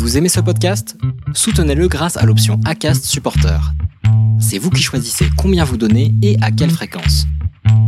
Vous 0.00 0.16
aimez 0.16 0.30
ce 0.30 0.40
podcast? 0.40 0.96
Soutenez-le 1.34 1.86
grâce 1.86 2.16
à 2.16 2.24
l'option 2.24 2.58
ACAST 2.64 3.04
Supporter. 3.04 3.60
C'est 4.40 4.56
vous 4.56 4.70
qui 4.70 4.82
choisissez 4.82 5.26
combien 5.36 5.62
vous 5.62 5.76
donnez 5.76 6.14
et 6.22 6.38
à 6.40 6.50
quelle 6.50 6.70
fréquence. 6.70 7.26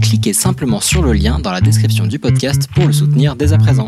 Cliquez 0.03 0.35
simplement 0.35 0.81
sur 0.83 1.01
le 1.01 1.15
lien 1.15 1.39
dans 1.39 1.51
la 1.51 1.63
description 1.63 2.07
du 2.07 2.19
podcast 2.19 2.69
pour 2.75 2.87
le 2.87 2.93
soutenir 2.93 3.35
dès 3.35 3.55
à 3.55 3.59
présent. 3.59 3.87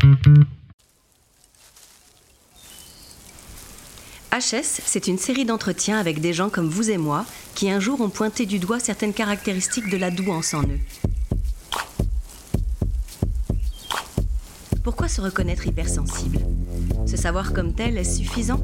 HS, 4.32 4.80
c'est 4.86 5.06
une 5.06 5.18
série 5.18 5.44
d'entretiens 5.44 5.98
avec 5.98 6.22
des 6.22 6.32
gens 6.32 6.48
comme 6.48 6.70
vous 6.70 6.90
et 6.90 6.96
moi 6.96 7.26
qui 7.54 7.70
un 7.70 7.78
jour 7.78 8.00
ont 8.00 8.08
pointé 8.08 8.46
du 8.46 8.58
doigt 8.58 8.80
certaines 8.80 9.12
caractéristiques 9.12 9.90
de 9.90 9.98
la 9.98 10.10
douance 10.10 10.54
en 10.54 10.62
eux. 10.62 10.80
Pourquoi 14.84 15.08
se 15.08 15.22
reconnaître 15.22 15.66
hypersensible? 15.66 16.40
Se 17.06 17.16
savoir 17.16 17.54
comme 17.54 17.72
tel 17.72 17.96
est 17.96 18.04
suffisant? 18.04 18.60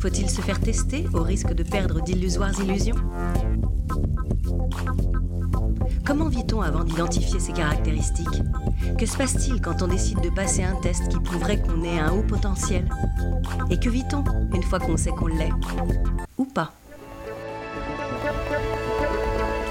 Faut-il 0.00 0.30
se 0.30 0.40
faire 0.40 0.58
tester 0.58 1.06
au 1.12 1.22
risque 1.22 1.52
de 1.52 1.62
perdre 1.62 2.00
d'illusoires 2.00 2.58
illusions? 2.58 2.96
Comment 6.06 6.28
vit-on 6.28 6.62
avant 6.62 6.82
d'identifier 6.82 7.40
ces 7.40 7.52
caractéristiques? 7.52 8.42
Que 8.98 9.04
se 9.04 9.18
passe-t-il 9.18 9.60
quand 9.60 9.82
on 9.82 9.88
décide 9.88 10.22
de 10.22 10.30
passer 10.30 10.62
un 10.62 10.76
test 10.76 11.08
qui 11.08 11.20
prouverait 11.20 11.60
qu'on 11.60 11.84
ait 11.84 11.98
un 11.98 12.12
haut 12.12 12.24
potentiel? 12.26 12.88
Et 13.70 13.78
que 13.78 13.90
vit-on 13.90 14.24
une 14.54 14.62
fois 14.62 14.78
qu'on 14.78 14.96
sait 14.96 15.10
qu'on 15.10 15.26
l'est? 15.26 15.52
Ou 16.38 16.46
pas? 16.46 16.72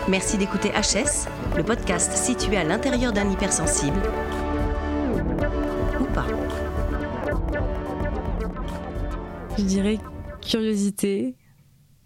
Merci 0.08 0.38
d'écouter 0.38 0.70
HS, 0.70 1.28
le 1.58 1.64
podcast 1.64 2.12
situé 2.12 2.58
à 2.58 2.64
l'intérieur 2.64 3.12
d'un 3.12 3.28
hypersensible. 3.32 3.98
Ou 6.00 6.04
pas. 6.14 6.28
Je 9.58 9.64
dirais 9.64 9.98
curiosité, 10.44 11.36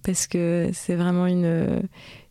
parce 0.01 0.27
que 0.27 0.69
c'est 0.71 0.95
vraiment 0.95 1.27
une, 1.27 1.81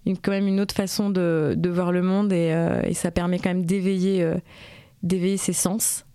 quand 0.06 0.30
même 0.30 0.48
une 0.48 0.60
autre 0.60 0.74
façon 0.74 1.10
de, 1.10 1.68
voir 1.68 1.92
le 1.92 2.00
monde 2.00 2.32
et, 2.32 2.50
euh, 2.54 2.80
et, 2.84 2.94
ça 2.94 3.10
permet 3.10 3.38
quand 3.38 3.50
même 3.50 3.66
d'éveiller 3.66 4.22
euh, 4.22 4.36
d'éveiller 5.02 5.36
ses 5.36 5.52
sens. 5.52 6.06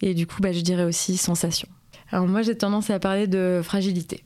Et 0.00 0.14
du 0.14 0.28
coup, 0.28 0.40
bah, 0.40 0.52
je 0.52 0.60
dirais 0.60 0.84
aussi 0.84 1.16
sensation. 1.16 1.68
Alors 2.12 2.28
moi, 2.28 2.42
j'ai 2.42 2.56
tendance 2.56 2.88
à 2.90 3.00
parler 3.00 3.26
de 3.26 3.62
fragilité. 3.64 4.22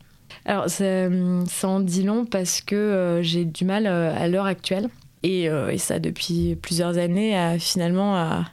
Alors, 0.49 0.71
ça, 0.71 1.09
ça, 1.47 1.69
en 1.69 1.81
dit 1.81 2.05
long 2.05 2.25
parce 2.25 2.61
que 2.61 2.77
euh, 2.77 3.21
j'ai 3.21 3.45
du 3.45 3.65
mal 3.65 3.89
euh, 3.89 4.17
à 4.17 4.29
l'heure 4.29 4.47
actuelle, 4.47 4.89
et, 5.25 5.51
euh, 5.51 5.71
et, 5.71 5.79
ça 5.79 5.99
depuis 5.99 6.55
plusieurs 6.55 6.99
années, 6.99 7.37
à 7.37 7.59
finalement 7.59 8.15
à, 8.17 8.45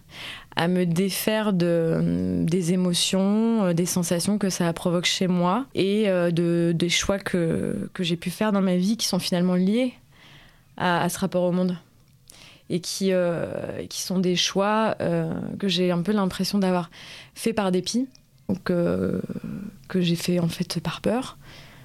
me 0.68 0.86
défaire 0.86 1.54
de, 1.54 2.44
des 2.46 2.74
émotions, 2.74 3.74
des 3.74 3.86
sensations 3.86 4.40
que 4.40 4.50
ça 4.50 4.74
provoque 4.74 5.06
chez 5.06 5.28
moi, 5.28 5.68
et 5.76 6.06
de, 6.08 6.74
des 6.76 6.90
choix 6.90 7.20
que, 7.20 7.90
que 7.94 8.04
j'ai 8.04 8.18
pu 8.18 8.30
faire 8.30 8.52
dans 8.52 8.62
ma 8.62 8.76
vie 8.76 8.98
qui 8.98 9.08
sont 9.08 9.20
finalement 9.20 9.56
liés 9.56 9.94
à, 10.78 11.10
ce 11.10 11.20
rapport 11.20 11.44
au 11.44 11.52
monde. 11.52 11.78
Et 12.70 12.80
qui, 12.80 13.12
qui 13.90 14.02
sont 14.02 14.20
des 14.20 14.36
choix 14.36 14.96
que 15.60 15.68
j'ai 15.68 15.92
un 15.92 16.04
peu 16.04 16.12
l'impression 16.12 16.60
d'avoir 16.60 16.92
fait 17.34 17.54
par 17.54 17.72
dépit, 17.72 18.08
donc, 18.48 18.64
que 18.64 19.22
j'ai 19.96 20.16
fait 20.16 20.40
en 20.40 20.50
fait 20.50 20.80
par 20.80 21.02
peur 21.02 21.38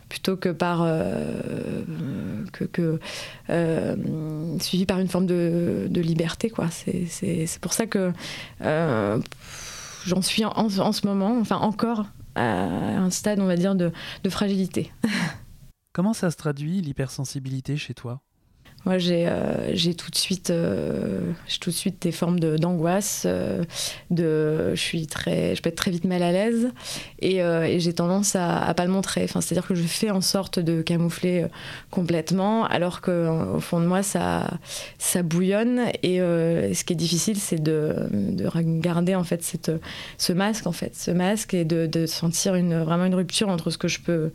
plutôt 0.09 0.37
que 0.37 0.49
par 0.49 0.83
euh, 0.83 2.45
que, 2.53 2.99
euh, 3.51 3.97
suivi 4.61 4.87
par 4.87 4.99
une 4.99 5.09
forme 5.09 5.27
de, 5.27 5.87
de 5.89 6.01
liberté 6.01 6.51
quoi. 6.51 6.69
C'est 6.71 7.59
pour 7.61 7.73
ça 7.73 7.87
que 7.87 8.13
euh, 8.63 9.19
j'en 10.07 10.23
suis 10.23 10.45
en, 10.45 10.53
en, 10.53 10.93
ce 10.93 11.07
moment 11.07 11.39
enfin 11.41 11.57
encore 11.57 12.07
à 12.35 12.43
un 12.43 13.11
stade 13.11 13.41
on 13.41 13.47
va 13.47 13.57
dire 13.57 13.75
de, 13.75 13.93
de 14.25 14.31
fragilité. 14.31 14.93
Comment 15.93 16.13
ça 16.13 16.31
se 16.31 16.37
traduit 16.37 16.81
l'hypersensibilité 16.81 17.77
chez 17.77 17.95
toi? 17.95 18.21
Moi, 18.85 18.99
j'ai 18.99 19.27
euh, 19.29 19.75
tout 19.97 20.11
de 20.11 20.17
suite, 20.17 20.51
euh, 20.51 21.21
tout 21.61 21.71
de 21.71 21.75
suite 21.75 22.01
des 22.03 22.13
formes 22.13 22.39
d'angoisse. 22.41 23.27
De, 24.11 24.75
je 24.75 24.99
je 24.99 25.61
peux 25.61 25.69
être 25.69 25.77
très 25.77 25.91
vite 25.91 26.05
mal 26.05 26.23
à 26.23 26.33
l'aise 26.33 26.71
et, 27.21 27.43
euh, 27.43 27.79
j'ai 27.79 27.93
tendance 27.93 28.37
à, 28.37 28.59
à 28.59 28.75
pas 28.75 28.85
le 28.85 28.91
montrer. 28.91 29.27
C'est-à-dire 29.27 29.67
que 29.67 29.75
je 29.75 29.83
fais 29.83 30.11
en 30.11 30.21
sorte 30.21 30.59
de 30.59 30.83
camoufler 30.83 31.47
complètement, 31.91 32.65
alors 32.67 33.01
que 33.01 33.57
au 33.57 33.61
fond 33.61 33.81
de 33.81 33.87
moi, 33.87 34.03
ça, 34.03 34.49
bouillonne. 35.23 35.83
Et 36.03 36.21
euh, 36.21 36.73
ce 36.75 36.85
qui 36.85 36.93
est 36.93 36.97
difficile, 36.97 37.39
c'est 37.39 37.63
de, 37.63 38.09
de 38.13 38.49
garder 38.81 39.15
en 39.15 39.25
fait 39.25 39.43
ce 40.19 40.33
masque, 40.33 40.67
en 40.67 40.73
fait, 40.73 40.95
ce 40.97 41.11
masque, 41.11 41.55
et 41.55 41.65
de, 41.65 41.87
de 41.87 42.07
sentir 42.07 42.55
une, 42.55 42.79
vraiment 42.83 43.05
une 43.05 43.15
rupture 43.15 43.49
entre 43.49 43.71
ce 43.71 43.79
que 43.79 43.89
je 43.89 44.01
peux 44.01 44.31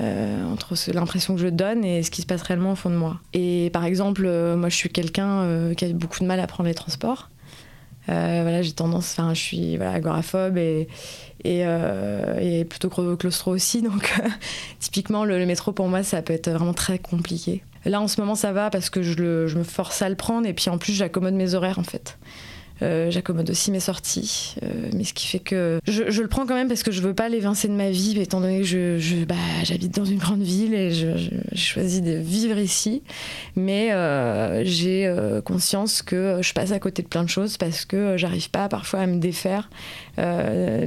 euh, 0.00 0.44
entre 0.44 0.76
l'impression 0.92 1.34
que 1.34 1.40
je 1.40 1.48
donne 1.48 1.84
et 1.84 2.04
ce 2.04 2.10
qui 2.10 2.22
se 2.22 2.26
passe 2.26 2.42
réellement 2.42 2.72
au 2.72 2.76
fond 2.76 2.90
de 2.90 2.94
moi. 2.94 3.18
Et 3.32 3.70
par 3.72 3.84
exemple, 3.84 4.22
euh, 4.26 4.56
moi 4.56 4.68
je 4.68 4.76
suis 4.76 4.90
quelqu'un 4.90 5.40
euh, 5.40 5.74
qui 5.74 5.84
a 5.84 5.88
beaucoup 5.88 6.20
de 6.20 6.26
mal 6.26 6.38
à 6.38 6.46
prendre 6.46 6.68
les 6.68 6.74
transports. 6.74 7.30
Voilà, 8.06 8.62
j'ai 8.62 8.72
tendance, 8.72 9.12
enfin 9.12 9.34
je 9.34 9.40
suis 9.40 9.76
voilà, 9.76 9.92
agoraphobe 9.92 10.56
et, 10.56 10.88
et, 11.44 11.64
et 12.40 12.64
plutôt 12.64 12.88
claustro 12.88 13.50
aussi, 13.50 13.82
donc 13.82 14.14
typiquement 14.80 15.26
le, 15.26 15.44
métro 15.44 15.72
pour 15.72 15.88
moi 15.88 16.02
ça 16.02 16.22
peut 16.22 16.32
être 16.32 16.48
vraiment 16.48 16.72
très 16.72 16.98
compliqué. 16.98 17.62
Là 17.84 18.00
en 18.00 18.08
ce 18.08 18.18
moment 18.18 18.34
ça 18.34 18.52
va 18.52 18.70
parce 18.70 18.88
que 18.88 19.02
je, 19.02 19.46
je 19.46 19.58
me 19.58 19.62
force 19.62 20.00
à 20.00 20.08
le 20.08 20.14
prendre 20.14 20.46
et 20.46 20.54
puis 20.54 20.70
en 20.70 20.78
plus 20.78 20.94
j'accommode 20.94 21.34
mes 21.34 21.52
horaires 21.52 21.78
en 21.78 21.82
fait. 21.82 22.16
Euh, 22.82 23.10
J'accommode 23.10 23.50
aussi 23.50 23.70
mes 23.70 23.80
sorties, 23.80 24.54
euh, 24.62 24.90
mais 24.94 25.02
ce 25.04 25.12
qui 25.12 25.26
fait 25.26 25.40
que 25.40 25.80
je, 25.86 26.02
le 26.02 26.28
prends 26.28 26.46
quand 26.46 26.54
même 26.54 26.68
parce 26.68 26.82
que 26.82 26.92
je 26.92 27.00
veux 27.00 27.14
pas 27.14 27.28
l'évincer 27.28 27.66
de 27.68 27.72
ma 27.72 27.90
vie, 27.90 28.18
étant 28.20 28.40
donné 28.40 28.60
que 28.60 28.66
je, 28.66 28.98
je 28.98 29.24
bah, 29.24 29.34
j'habite 29.64 29.96
dans 29.96 30.04
une 30.04 30.18
grande 30.18 30.42
ville 30.42 30.74
et 30.74 30.92
je, 30.92 31.08
je 31.52 31.58
choisis 31.58 32.02
de 32.02 32.12
vivre 32.12 32.58
ici. 32.58 33.02
Mais 33.56 33.92
euh, 33.92 34.62
j'ai 34.64 35.12
conscience 35.44 36.02
que 36.02 36.38
je 36.42 36.52
passe 36.52 36.72
à 36.72 36.78
côté 36.78 37.02
de 37.02 37.08
plein 37.08 37.24
de 37.24 37.28
choses 37.28 37.56
parce 37.56 37.84
que 37.84 38.16
j'arrive 38.16 38.50
pas 38.50 38.68
parfois 38.68 39.00
à 39.00 39.06
me 39.06 39.18
défaire 39.18 39.68
d'un 40.16 40.86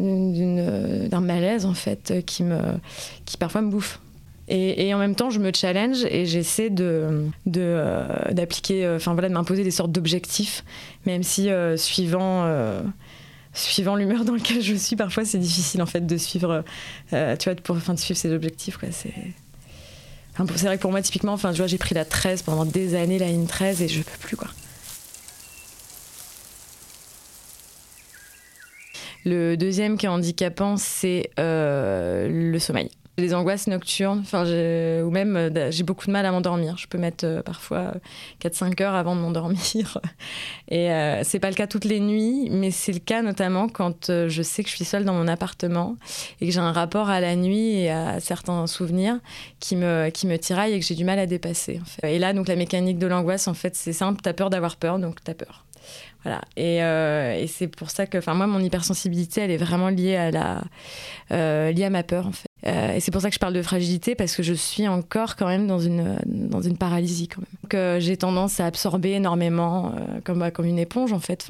malaise 1.22 1.66
en 1.66 1.74
fait 1.74 2.24
qui 2.26 2.44
me, 2.44 2.60
qui 3.26 3.38
parfois 3.38 3.62
me 3.62 3.70
bouffe. 3.70 4.00
Et, 4.54 4.94
en 4.94 4.98
même 4.98 5.16
temps, 5.16 5.30
je 5.30 5.40
me 5.40 5.54
challenge 5.54 6.04
et 6.10 6.26
j'essaie 6.26 6.70
de, 6.70 7.30
euh, 7.56 8.08
d'appliquer, 8.32 8.86
euh, 8.86 8.98
enfin 8.98 9.14
voilà, 9.14 9.30
de 9.30 9.34
m'imposer 9.34 9.64
des 9.64 9.72
sortes 9.72 9.94
d'objectifs, 9.94 10.66
même 11.06 11.24
si 11.24 11.50
euh, 11.50 11.78
suivant, 11.78 12.46
suivant 13.54 13.96
l'humeur 13.96 14.26
dans 14.26 14.34
laquelle 14.34 14.62
je 14.62 14.76
suis, 14.76 14.98
parfois 14.98 15.24
c'est 15.24 15.38
difficile 15.38 15.82
en 15.82 15.86
fait 15.86 16.06
de 16.06 16.18
suivre, 16.18 16.66
euh, 17.14 17.38
tu 17.38 17.50
vois, 17.50 17.56
pour, 17.56 17.78
de 17.78 17.98
suivre 17.98 18.20
ces 18.20 18.34
objectifs. 18.34 18.78
C'est... 18.92 19.14
C'est 20.56 20.66
vrai 20.66 20.78
que 20.78 20.82
pour 20.82 20.92
moi, 20.92 21.02
typiquement, 21.02 21.34
enfin, 21.34 21.52
tu 21.52 21.58
vois, 21.58 21.68
j'ai 21.68 21.78
pris 21.78 21.94
la 21.94 22.04
13 22.04 22.42
pendant 22.42 22.66
des 22.66 22.96
années, 22.96 23.20
la 23.20 23.28
ligne 23.28 23.46
13, 23.46 23.82
et 23.84 23.88
je 23.88 24.02
peux 24.02 24.18
plus, 24.20 24.36
quoi. 24.36 24.48
Le 29.24 29.56
deuxième 29.56 29.98
qui 29.98 30.08
est 30.08 30.10
handicapant, 30.10 30.78
c'est 30.78 31.30
le 31.38 32.58
sommeil 32.60 32.90
des 33.18 33.34
angoisses 33.34 33.68
nocturnes, 33.68 34.20
enfin, 34.22 34.44
ou 34.44 35.10
même 35.12 35.36
euh, 35.36 35.72
j'ai 35.72 35.84
beaucoup 35.84 36.08
de 36.08 36.12
mal 36.12 36.26
à 36.26 36.32
m'endormir. 36.32 36.78
Je 36.78 36.88
peux 36.88 36.98
mettre 36.98 37.26
euh, 37.26 37.42
parfois 37.42 37.94
4-5 38.42 38.82
heures 38.82 38.96
avant 38.96 39.16
de 39.16 39.22
m'endormir. 39.22 40.00
Et 40.70 40.92
euh, 40.92 41.24
c'est 41.24 41.40
pas 41.40 41.50
le 41.50 41.56
cas 41.56 41.68
toutes 41.68 41.86
les 41.86 42.00
nuits, 42.00 42.50
mais 42.50 42.72
c'est 42.72 42.94
le 42.94 43.00
cas 43.00 43.22
notamment 43.22 43.68
quand 43.68 44.10
euh, 44.10 44.30
je 44.30 44.42
sais 44.42 44.64
que 44.64 44.70
je 44.70 44.76
suis 44.76 44.86
seule 44.86 45.04
dans 45.04 45.14
mon 45.14 45.28
appartement 45.28 45.98
et 46.40 46.48
que 46.48 46.52
j'ai 46.52 46.60
un 46.60 46.72
rapport 46.72 47.10
à 47.10 47.20
la 47.20 47.36
nuit 47.36 47.76
et 47.76 47.92
à 47.92 48.20
certains 48.20 48.66
souvenirs 48.68 49.20
qui 49.60 49.76
me, 49.76 50.10
qui 50.10 50.26
me 50.26 50.38
tiraillent 50.38 50.74
et 50.74 50.80
que 50.80 50.86
j'ai 50.86 50.96
du 50.96 51.06
mal 51.06 51.20
à 51.20 51.26
dépasser. 51.26 51.82
Et 52.04 52.18
là, 52.18 52.34
donc 52.34 52.48
la 52.48 52.56
mécanique 52.56 52.98
de 52.98 53.08
l'angoisse, 53.08 53.48
en 53.48 53.54
fait, 53.54 53.76
c'est 53.76 53.94
simple, 53.94 54.22
t'as 54.22 54.34
peur 54.34 54.50
d'avoir 54.50 54.78
peur, 54.78 55.00
donc 55.00 55.24
t'as 55.24 55.34
peur. 55.34 55.66
Voilà. 56.24 56.42
Et, 56.56 56.84
euh, 56.84 57.34
et 57.36 57.48
c'est 57.48 57.68
pour 57.68 57.90
ça 57.90 58.06
que, 58.06 58.18
enfin, 58.18 58.34
moi, 58.34 58.48
mon 58.48 58.60
hypersensibilité, 58.60 59.42
elle 59.42 59.52
est 59.52 59.58
vraiment 59.58 59.90
liée 59.90 60.16
à 60.16 60.32
la, 60.32 60.64
euh, 61.32 61.72
liée 61.72 61.86
à 61.86 61.90
ma 61.90 62.04
peur, 62.04 62.28
en 62.28 62.32
fait. 62.32 62.51
Euh, 62.68 62.94
et 62.94 63.00
c'est 63.00 63.12
pour 63.12 63.22
ça 63.22 63.30
que 63.30 63.34
je 63.34 63.40
parle 63.40 63.54
de 63.54 63.62
fragilité 63.62 64.16
parce 64.16 64.36
que 64.36 64.44
je 64.44 64.54
suis 64.54 64.88
encore 64.88 65.36
quand 65.36 65.48
même 65.48 65.68
dans 65.68 65.80
une, 65.80 66.18
dans 66.26 66.62
une 66.62 66.78
paralysie 66.78 67.28
quand 67.28 67.42
même. 67.42 67.48
Euh, 67.74 68.00
j'ai 68.00 68.18
tendance 68.18 68.60
à 68.60 68.66
absorber 68.66 69.12
énormément 69.12 69.94
euh, 69.96 70.20
comme, 70.24 70.40
bah, 70.40 70.52
comme 70.52 70.66
une 70.66 70.80
éponge 70.80 71.14
en 71.14 71.20
fait, 71.20 71.48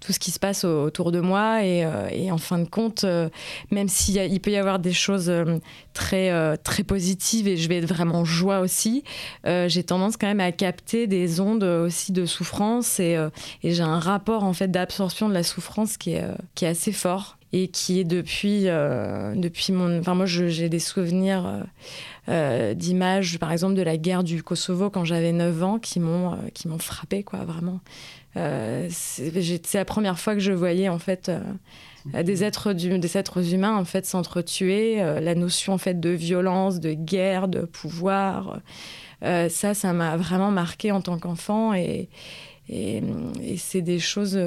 tout 0.00 0.12
ce 0.12 0.18
qui 0.18 0.30
se 0.30 0.38
passe 0.38 0.64
au, 0.64 0.84
autour 0.84 1.12
de 1.12 1.20
moi. 1.20 1.64
Et, 1.64 1.84
en 2.30 2.38
fin 2.38 2.58
de 2.58 2.68
compte, 2.68 3.04
même 3.70 3.88
s'il 3.88 4.16
il 4.16 4.40
peut 4.40 4.50
y 4.50 4.56
avoir 4.56 4.78
des 4.78 4.92
choses 4.92 5.32
très, 5.94 6.58
très 6.58 6.82
positives 6.82 7.48
et 7.48 7.56
je 7.56 7.68
vais 7.68 7.78
être 7.78 7.88
vraiment 7.88 8.24
joie 8.24 8.60
aussi, 8.60 9.02
j'ai 9.44 9.82
tendance 9.82 10.16
quand 10.16 10.26
même 10.26 10.40
à 10.40 10.52
capter 10.52 11.06
des 11.06 11.40
ondes 11.40 11.64
aussi 11.64 12.12
de 12.12 12.26
souffrance. 12.26 13.00
Et, 13.00 13.16
et 13.62 13.72
j'ai 13.72 13.82
un 13.82 13.98
rapport 13.98 14.44
en 14.44 14.52
fait 14.52 14.68
d'absorption 14.68 15.28
de 15.28 15.34
la 15.34 15.42
souffrance 15.42 15.96
qui 15.96 16.12
est, 16.12 16.24
qui 16.54 16.64
est 16.66 16.68
assez 16.68 16.92
fort 16.92 17.37
et 17.52 17.68
qui 17.68 18.00
est 18.00 18.04
depuis, 18.04 18.64
euh, 18.66 19.34
depuis 19.34 19.72
mon... 19.72 19.98
Enfin, 20.00 20.14
moi, 20.14 20.26
j'ai 20.26 20.68
des 20.68 20.78
souvenirs 20.78 21.46
euh, 21.46 21.62
euh, 22.28 22.74
d'images, 22.74 23.38
par 23.38 23.52
exemple, 23.52 23.74
de 23.74 23.82
la 23.82 23.96
guerre 23.96 24.22
du 24.22 24.42
Kosovo 24.42 24.90
quand 24.90 25.04
j'avais 25.04 25.32
9 25.32 25.62
ans, 25.62 25.78
qui 25.78 25.98
m'ont 25.98 26.36
qui 26.52 26.68
frappé, 26.78 27.22
quoi, 27.22 27.40
vraiment. 27.44 27.80
c'est 28.34 29.74
la 29.74 29.84
première 29.84 30.18
fois 30.18 30.34
que 30.34 30.40
je 30.40 30.52
voyais 30.52 30.88
en 30.88 30.98
fait 30.98 31.30
des 32.06 32.44
êtres 32.44 32.72
des 32.72 33.18
êtres 33.18 33.52
humains 33.52 33.76
en 33.76 33.84
fait 33.84 34.06
s'entretuer, 34.06 34.96
la 34.96 35.34
notion 35.34 35.72
en 35.72 35.78
fait 35.78 35.98
de 35.98 36.10
violence, 36.10 36.78
de 36.78 36.92
guerre, 36.92 37.48
de 37.48 37.62
pouvoir. 37.62 38.60
ça, 39.22 39.74
ça 39.74 39.92
m'a 39.92 40.16
vraiment 40.16 40.50
marqué 40.50 40.92
en 40.92 41.00
tant 41.00 41.18
qu'enfant 41.18 41.74
et, 41.74 42.08
et, 42.68 43.02
et 43.42 43.56
c'est 43.56 43.82
des 43.82 43.98
choses 43.98 44.38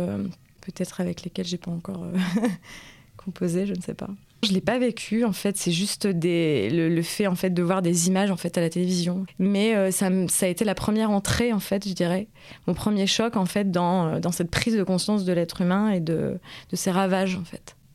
peut-être 0.62 1.02
avec 1.02 1.24
lesquelles 1.24 1.48
j'ai 1.48 1.58
pas 1.58 1.72
encore 1.72 2.06
composé, 3.24 3.66
je 3.66 3.74
ne 3.74 3.82
sais 3.82 3.94
pas. 3.94 4.10
Je 4.44 4.54
l'ai 4.54 4.62
pas 4.62 4.80
vécu 4.80 5.24
en 5.24 5.34
fait, 5.34 5.56
c'est 5.56 5.72
juste 5.72 6.08
le, 6.12 7.02
fait 7.36 7.52
de 7.52 7.62
voir 7.62 7.84
des 7.84 8.08
images 8.08 8.32
à 8.32 8.62
la 8.62 8.70
télévision. 8.70 9.26
Mais 9.38 9.76
euh, 9.76 9.92
ça, 9.92 10.08
a 10.08 10.48
été 10.48 10.66
la 10.66 10.74
première 10.74 11.12
entrée 11.12 11.54
en 11.54 11.60
fait, 11.60 11.88
je 11.88 11.94
dirais, 11.94 12.28
mon 12.66 12.74
premier 12.74 13.06
choc 13.06 13.34
euh, 13.36 14.20
dans 14.20 14.32
cette 14.32 14.50
prise 14.50 14.76
de 14.76 14.84
conscience 14.84 15.26
de 15.26 15.34
l'être 15.34 15.62
humain 15.62 15.92
et 15.92 16.00
de, 16.00 16.40
ses 16.74 16.90
ravages. 16.90 17.40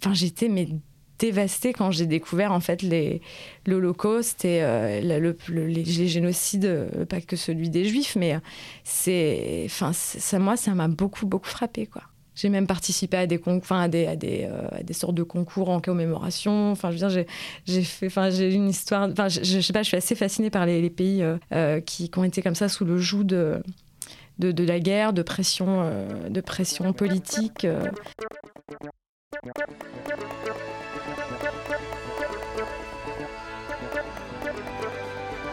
Enfin, 0.01 0.15
j'étais 0.15 0.49
dévastée 1.19 1.73
quand 1.73 1.91
j'ai 1.91 2.07
découvert 2.07 2.53
en 2.53 2.61
fait 2.61 2.85
l'Holocauste 3.67 4.45
et 4.45 4.63
euh, 4.63 5.01
le, 5.01 5.67
les, 5.67 5.85
génocides, 5.85 7.07
pas 7.09 7.21
que 7.21 7.35
celui 7.35 7.71
des 7.71 7.87
Juifs, 7.87 8.15
mais 8.15 8.39
ça 8.85 10.39
moi 10.39 10.57
ça 10.57 10.75
m'a 10.75 10.87
beaucoup 10.87 11.27
beaucoup 11.27 11.49
frappé 11.49 11.87
quoi. 11.87 12.03
J'ai 12.37 12.51
même 12.51 12.67
participé 12.67 13.17
à 13.17 13.27
des, 13.27 13.41
enfin, 13.47 13.81
à 13.81 13.89
des, 13.89 14.07
euh, 14.07 14.69
à 14.71 14.83
des, 14.83 14.93
sortes 14.93 15.15
de 15.15 15.23
concours 15.23 15.71
en 15.71 15.81
commémoration. 15.81 16.71
Enfin, 16.71 16.91
je 16.91 16.99
veux 16.99 17.09
dire, 17.09 17.25
j'ai 17.65 17.83
fait, 17.83 18.09
une 18.53 18.69
histoire. 18.69 19.09
Enfin, 19.11 19.29
je, 19.29 19.61
sais 19.61 19.73
pas, 19.73 19.83
je 19.83 19.89
suis 19.89 19.97
assez 19.97 20.15
fascinée 20.15 20.51
par 20.51 20.67
les, 20.67 20.91
pays 20.91 21.23
euh, 21.23 21.39
euh, 21.53 21.81
qui, 21.81 22.11
ont 22.15 22.25
été 22.25 22.43
comme 22.43 22.55
ça 22.55 22.69
sous 22.69 22.85
le 22.85 22.99
joug 22.99 23.25
de, 23.25 23.63
de, 24.39 24.53
de 24.53 24.65
la 24.65 24.81
guerre, 24.81 25.15
de 25.15 25.23
pression, 25.23 25.91
de 26.29 26.41
pression 26.43 26.93
politique. 26.93 27.67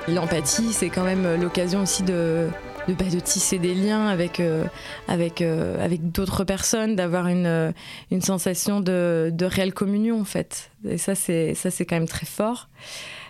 L'empathie, 0.09 0.73
c'est 0.73 0.89
quand 0.89 1.05
même 1.05 1.41
l'occasion 1.41 1.83
aussi 1.83 2.03
de, 2.03 2.49
de, 2.87 2.93
bah, 2.93 3.05
de 3.11 3.19
tisser 3.19 3.59
des 3.59 3.73
liens 3.73 4.07
avec, 4.07 4.39
euh, 4.39 4.65
avec, 5.07 5.41
euh, 5.41 5.83
avec 5.83 6.11
d'autres 6.11 6.43
personnes, 6.43 6.95
d'avoir 6.95 7.27
une, 7.27 7.45
euh, 7.45 7.71
une 8.11 8.21
sensation 8.21 8.79
de, 8.81 9.29
de 9.33 9.45
réelle 9.45 9.73
communion 9.73 10.19
en 10.21 10.25
fait. 10.25 10.71
Et 10.87 10.97
ça, 10.97 11.15
c'est, 11.15 11.53
ça, 11.53 11.71
c'est 11.71 11.85
quand 11.85 11.95
même 11.95 12.07
très 12.07 12.25
fort. 12.25 12.69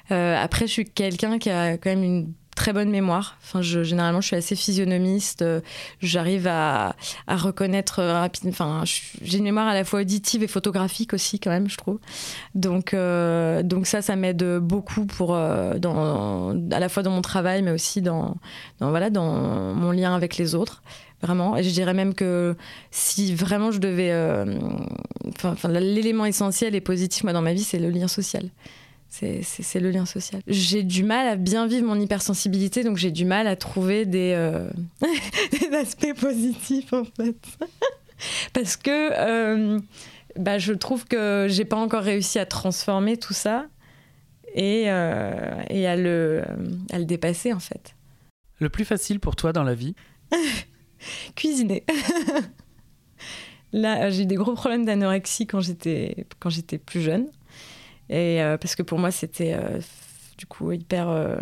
après, 0.09 0.67
je 0.67 0.71
suis 0.71 0.85
quelqu'un 0.85 1.39
qui 1.39 1.49
a 1.49 1.77
quand 1.77 1.89
même 1.89 2.03
une 2.03 2.33
très 2.55 2.73
bonne 2.73 2.89
mémoire. 2.89 3.37
Enfin, 3.41 3.61
je, 3.61 3.83
généralement, 3.83 4.21
je 4.21 4.27
suis 4.27 4.35
assez 4.35 4.55
physionomiste. 4.55 5.41
Euh, 5.41 5.61
j'arrive 6.01 6.47
à, 6.47 6.95
reconnaître 7.27 7.99
euh, 7.99 8.13
rapidement. 8.13 8.51
Enfin, 8.51 8.83
j'ai 8.85 9.37
une 9.37 9.43
mémoire 9.43 9.67
à 9.67 9.73
la 9.73 9.83
fois 9.83 10.01
auditive 10.01 10.43
et 10.43 10.47
photographique 10.47 11.13
aussi, 11.13 11.39
quand 11.39 11.49
même, 11.49 11.69
je 11.69 11.77
trouve. 11.77 11.99
Donc, 12.55 12.93
euh, 12.93 13.63
donc 13.63 13.87
ça, 13.87 14.01
ça 14.01 14.15
m'aide 14.15 14.43
beaucoup 14.59 15.05
pour, 15.05 15.35
à 15.35 15.73
la 15.79 16.89
fois 16.89 17.03
dans 17.03 17.11
mon 17.11 17.21
travail, 17.21 17.61
mais 17.61 17.71
aussi 17.71 18.01
dans, 18.01 18.37
dans, 18.79 18.89
voilà, 18.89 19.09
dans 19.09 19.73
mon 19.73 19.91
lien 19.91 20.15
avec 20.15 20.37
les 20.37 20.55
autres. 20.55 20.83
Vraiment. 21.21 21.55
Et 21.55 21.63
je 21.63 21.69
dirais 21.69 21.93
même 21.93 22.13
que 22.13 22.57
si 22.91 23.33
vraiment 23.33 23.71
je 23.71 23.79
devais. 23.79 24.13
Enfin, 25.41 25.69
l'élément 25.69 26.25
essentiel 26.25 26.75
et 26.75 26.81
positif, 26.81 27.23
moi, 27.23 27.31
dans 27.31 27.41
ma 27.41 27.53
vie, 27.53 27.63
c'est 27.63 27.79
le 27.79 27.89
lien 27.89 28.09
social. 28.09 28.49
C'est 29.13 29.79
le 29.79 29.91
lien 29.91 30.07
social. 30.07 30.41
J'ai 30.47 30.81
du 30.81 31.03
mal 31.03 31.27
à 31.27 31.35
bien 31.35 31.67
vivre 31.67 31.85
mon 31.85 31.99
hypersensibilité, 31.99 32.83
donc 32.83 32.97
j'ai 32.97 33.11
du 33.11 33.25
mal 33.25 33.45
à 33.45 33.55
trouver 33.55 34.07
des, 34.07 34.33
euh, 34.35 34.67
des 35.51 35.75
aspects 35.75 36.13
positifs 36.19 36.91
en 36.93 37.03
fait. 37.03 37.37
Parce 38.53 38.75
que 38.75 39.11
euh, 39.13 39.79
bah, 40.35 40.57
je 40.57 40.73
trouve 40.73 41.05
que 41.05 41.45
j'ai 41.47 41.63
pas 41.63 41.75
encore 41.75 42.01
réussi 42.01 42.39
à 42.39 42.47
transformer 42.47 43.17
tout 43.17 43.33
ça 43.33 43.67
et, 44.55 44.85
euh, 44.87 45.61
et 45.69 45.85
à, 45.85 45.95
le, 45.95 46.43
à 46.91 46.97
le 46.97 47.05
dépasser 47.05 47.53
en 47.53 47.59
fait. 47.59 47.95
Le 48.59 48.69
plus 48.69 48.85
facile 48.85 49.19
pour 49.19 49.35
toi 49.35 49.53
dans 49.53 49.63
la 49.63 49.75
vie? 49.75 49.93
Cuisiner. 51.35 51.83
Là, 53.73 54.09
j'ai 54.09 54.23
eu 54.23 54.25
des 54.25 54.35
gros 54.35 54.53
problèmes 54.53 54.85
d'anorexie 54.85 55.45
quand 55.45 55.59
j'étais 55.59 56.25
plus 56.83 57.01
jeune. 57.01 57.27
Et 58.13 58.43
euh, 58.43 58.57
parce 58.57 58.75
que 58.75 58.83
pour 58.83 58.99
moi, 58.99 59.09
c'était 59.09 59.55
euh, 59.55 59.79
du 60.37 60.45
coup 60.45 60.71
hyper. 60.71 61.09
Euh, 61.09 61.35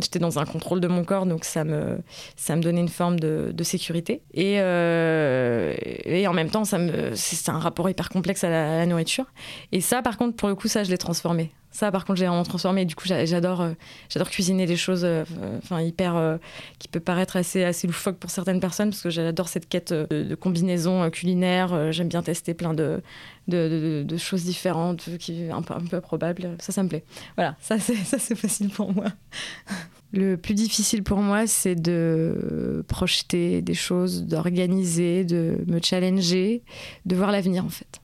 j'étais 0.00 0.18
dans 0.18 0.38
un 0.38 0.46
contrôle 0.46 0.80
de 0.80 0.88
mon 0.88 1.04
corps, 1.04 1.26
donc 1.26 1.44
ça 1.44 1.64
me, 1.64 1.98
ça 2.34 2.56
me 2.56 2.62
donnait 2.62 2.80
une 2.80 2.88
forme 2.88 3.20
de, 3.20 3.62
sécurité. 3.62 4.22
Et, 4.32 4.58
en 4.58 6.32
même 6.32 6.48
temps, 6.48 6.64
c'est 6.64 7.48
un 7.50 7.58
rapport 7.58 7.90
hyper 7.90 8.08
complexe 8.08 8.42
à 8.42 8.48
la, 8.48 8.86
nourriture. 8.86 9.26
Et 9.70 9.82
ça, 9.82 10.00
par 10.00 10.16
contre, 10.16 10.34
pour 10.36 10.48
le 10.48 10.54
coup, 10.54 10.66
ça, 10.66 10.82
je 10.82 10.90
l'ai 10.90 10.98
transformé. 10.98 11.52
Ça, 11.74 11.90
par 11.90 12.04
contre, 12.04 12.20
j'ai 12.20 12.26
vraiment 12.26 12.44
transformé. 12.44 12.84
Du 12.84 12.94
coup, 12.94 13.08
j'adore, 13.08 13.60
euh, 13.60 13.72
j'adore 14.08 14.30
cuisiner 14.30 14.64
des 14.64 14.76
choses, 14.76 15.04
euh, 15.04 15.24
enfin 15.58 15.80
hyper, 15.80 16.14
euh, 16.14 16.36
qui 16.78 16.86
peut 16.86 17.00
paraître 17.00 17.36
assez, 17.36 17.64
assez 17.64 17.88
loufoque 17.88 18.16
pour 18.16 18.30
certaines 18.30 18.60
personnes, 18.60 18.90
parce 18.90 19.02
que 19.02 19.10
j'adore 19.10 19.48
cette 19.48 19.68
quête 19.68 19.92
de, 19.92 20.36
combinaisons 20.36 21.10
culinaires. 21.10 21.90
J'aime 21.90 22.06
bien 22.06 22.22
tester 22.22 22.54
plein 22.54 22.74
de, 22.74 23.02
de, 23.48 24.04
de, 24.06 24.16
choses 24.16 24.44
différentes, 24.44 25.18
qui 25.18 25.50
un 25.50 25.62
peu, 25.62 25.74
un 25.74 25.80
peu 25.80 25.96
improbables. 25.96 26.56
Ça, 26.60 26.70
ça 26.70 26.84
me 26.84 26.88
plaît. 26.88 27.02
Voilà, 27.36 27.56
ça, 27.60 27.76
ça, 27.80 28.20
c'est 28.20 28.36
facile 28.36 28.70
pour 28.70 28.92
moi. 28.92 29.06
Le 30.12 30.36
plus 30.36 30.54
difficile 30.54 31.02
pour 31.02 31.18
moi, 31.18 31.48
c'est 31.48 31.74
de 31.74 32.84
projeter 32.86 33.62
des 33.62 33.74
choses, 33.74 34.22
d'organiser, 34.22 35.24
de 35.24 35.64
me 35.66 35.80
challenger, 35.82 36.62
de 37.04 37.16
voir 37.16 37.32
l'avenir 37.32 37.64
en 37.64 37.68
fait 37.68 38.00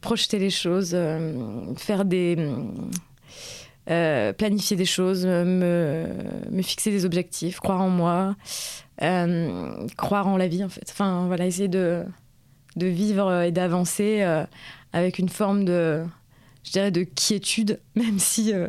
projeter 0.00 0.38
les 0.38 0.50
choses, 0.50 0.92
euh, 0.94 1.74
faire 1.76 2.04
des. 2.04 2.36
Euh, 3.88 4.32
planifier 4.32 4.76
des 4.76 4.84
choses, 4.84 5.24
me, 5.24 6.08
me, 6.50 6.62
fixer 6.62 6.90
des 6.90 7.04
objectifs, 7.04 7.60
croire 7.60 7.80
en 7.80 7.88
moi, 7.88 8.34
euh, 9.02 9.86
croire 9.96 10.26
en 10.26 10.36
la 10.36 10.48
vie 10.48 10.64
en 10.64 10.68
fait. 10.68 10.88
Enfin 10.90 11.26
voilà, 11.28 11.46
essayer 11.46 11.68
de, 11.68 12.04
de 12.74 12.86
vivre 12.86 13.42
et 13.42 13.52
d'avancer 13.52 14.22
avec 14.92 15.20
une 15.20 15.28
forme 15.28 15.64
de, 15.64 16.04
je 16.64 16.72
dirais, 16.72 16.90
de 16.90 17.04
quiétude, 17.04 17.80
même 17.94 18.18
si 18.18 18.50
je 18.50 18.66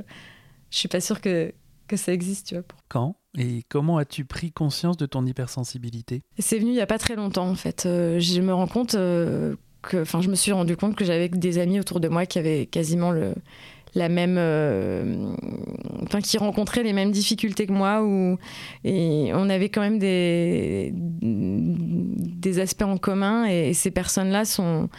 suis 0.70 0.88
pas 0.88 1.02
sûre 1.02 1.20
que, 1.20 1.52
que 1.88 1.98
ça 1.98 2.14
existe. 2.14 2.50
Tu 2.50 2.54
vois. 2.54 2.64
Quand 2.88 3.16
et 3.40 3.64
comment 3.70 3.98
as-tu 3.98 4.24
pris 4.24 4.52
conscience 4.52 4.98
de 4.98 5.08
ton 5.08 5.26
hypersensibilité? 5.26 6.22
C'est 6.38 6.60
venu 6.60 6.72
il 6.72 6.76
y 6.76 6.82
a 6.82 6.88
pas 6.88 7.00
très 7.00 7.16
longtemps 7.16 7.50
en 7.50 7.56
fait. 7.56 7.84
je 7.86 8.42
me 8.42 8.54
rends 8.54 8.68
compte 8.68 8.96
enfin, 9.96 10.22
je 10.22 10.30
me 10.30 10.36
suis 10.36 10.52
rendu 10.52 10.76
compte 10.78 10.96
que 10.96 11.06
j'avais 11.06 11.30
des 11.30 11.58
amis 11.58 11.80
autour 11.80 12.00
de 12.00 12.08
moi 12.08 12.26
qui 12.26 12.40
avaient 12.40 12.66
quasiment 12.66 13.12
la 13.96 14.10
même, 14.10 14.38
euh, 14.38 15.34
qui 16.24 16.38
rencontraient 16.38 16.84
les 16.84 16.94
mêmes 16.94 17.12
difficultés 17.12 17.66
que 17.68 17.72
moi, 17.72 18.04
ou 18.04 18.38
on 18.86 19.50
avait 19.50 19.70
quand 19.70 19.82
même 19.82 20.00
des, 20.00 20.94
aspects 22.60 22.84
en 22.84 22.98
commun, 22.98 23.46
et, 23.46 23.74
ces 23.74 23.92
personnes-là 23.92 24.46
sont, 24.46 24.90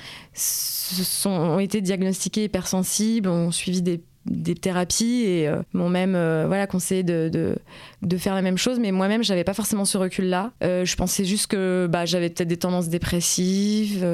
ont 1.26 1.58
été 1.58 1.80
diagnostiquées 1.80 2.44
hypersensibles, 2.44 3.28
ont 3.28 3.50
suivi 3.50 3.82
des 3.82 4.00
des 4.26 4.54
thérapies 4.54 5.24
et 5.26 5.48
euh, 5.48 5.62
m'ont 5.72 5.88
même 5.88 6.14
euh, 6.14 6.44
voilà 6.46 6.66
conseillé 6.66 7.02
de, 7.02 7.28
de, 7.32 7.56
de, 8.02 8.16
faire 8.16 8.34
la 8.34 8.42
même 8.42 8.58
chose 8.58 8.78
mais 8.78 8.92
moi-même 8.92 9.22
j'avais 9.22 9.44
pas 9.44 9.54
forcément 9.54 9.84
ce 9.84 9.98
recul 9.98 10.26
là 10.28 10.52
euh, 10.62 10.84
je 10.84 10.96
pensais 10.96 11.24
juste 11.24 11.46
que 11.48 11.88
bah, 11.90 12.04
j'avais 12.04 12.28
peut-être 12.28 12.48
des 12.48 12.56
tendances 12.56 12.88
dépressives 12.88 14.06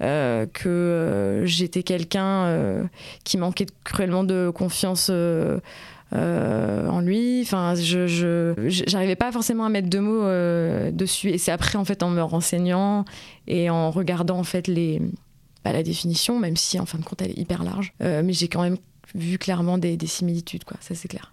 que 0.00 1.42
j'étais 1.44 1.82
quelqu'un 1.82 2.88
qui 3.24 3.38
manquait 3.38 3.66
cruellement 3.84 4.24
de 4.24 4.50
confiance 4.50 5.10
en 6.12 7.00
lui. 7.00 7.42
Enfin, 7.42 7.74
je, 7.74 8.54
j'arrivais 8.86 9.16
pas 9.16 9.32
forcément 9.32 9.64
à 9.64 9.68
mettre 9.68 9.88
deux 9.88 10.00
mots 10.00 10.24
dessus. 10.92 11.30
Et 11.30 11.38
c'est 11.38 11.52
après, 11.52 11.76
en 11.76 11.84
fait, 11.84 12.02
en 12.02 12.10
me 12.10 12.22
renseignant 12.22 13.04
et 13.46 13.70
en 13.70 13.90
regardant, 13.90 14.38
en 14.38 14.44
fait, 14.44 14.68
les, 14.68 15.00
bah, 15.64 15.72
la 15.72 15.82
définition, 15.82 16.38
même 16.38 16.56
si, 16.56 16.78
en 16.78 16.86
fin 16.86 16.98
de 16.98 17.04
compte, 17.04 17.22
elle 17.22 17.30
est 17.30 17.38
hyper 17.38 17.64
large. 17.64 17.92
mais 18.00 18.32
j'ai 18.32 18.48
quand 18.48 18.62
même 18.62 18.78
vu 19.14 19.38
clairement 19.38 19.78
des, 19.78 19.98
similitudes, 20.06 20.64
quoi. 20.64 20.76
Ça, 20.80 20.94
c'est 20.94 21.08
clair. 21.08 21.32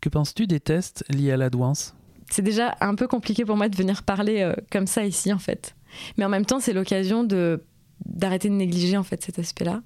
Que 0.00 0.08
penses-tu 0.08 0.46
des 0.46 0.60
tests 0.60 1.04
liés 1.08 1.32
à 1.32 1.36
la 1.36 1.50
douance 1.50 1.94
C'est 2.30 2.42
déjà 2.42 2.76
un 2.80 2.94
peu 2.94 3.06
compliqué 3.06 3.44
pour 3.44 3.56
moi 3.56 3.68
de 3.68 3.76
venir 3.76 4.02
parler 4.02 4.42
euh, 4.42 4.54
comme 4.70 4.86
ça 4.86 5.04
ici, 5.04 5.32
en 5.32 5.38
fait. 5.38 5.74
Mais 6.16 6.24
en 6.24 6.28
même 6.28 6.44
temps, 6.44 6.60
c'est 6.60 6.72
l'occasion 6.72 7.24
de 7.24 7.62
d'arrêter 8.04 8.48
de 8.48 8.54
négliger 8.54 8.96
en 8.96 9.04
fait 9.04 9.22
cet 9.22 9.38
aspect-là 9.38 9.80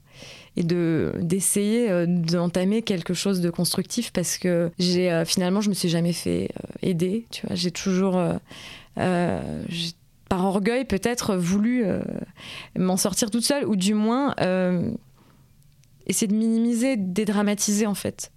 et 0.56 0.64
de 0.64 1.12
d'essayer 1.20 1.90
euh, 1.90 2.06
d'entamer 2.08 2.80
quelque 2.80 3.12
chose 3.12 3.42
de 3.42 3.50
constructif 3.50 4.12
parce 4.12 4.38
que 4.38 4.72
j'ai 4.78 5.12
euh, 5.12 5.26
finalement 5.26 5.60
je 5.60 5.68
me 5.68 5.74
suis 5.74 5.90
jamais 5.90 6.14
fait 6.14 6.50
aider 6.80 7.26
tu 7.30 7.46
vois 7.46 7.54
j'ai 7.54 7.70
toujours 7.70 8.20
par 8.96 10.44
orgueil 10.44 10.86
peut-être 10.86 11.36
voulu 11.36 11.84
m'en 12.76 12.96
sortir 12.96 13.30
toute 13.30 13.44
seule 13.44 13.66
ou 13.66 13.76
du 13.76 13.92
moins 13.92 14.34
essayer 16.08 16.26
de 16.26 16.34
minimiser, 16.34 16.96
dédramatiser 16.96 17.86
en 17.86 17.94
fait, 17.94 18.32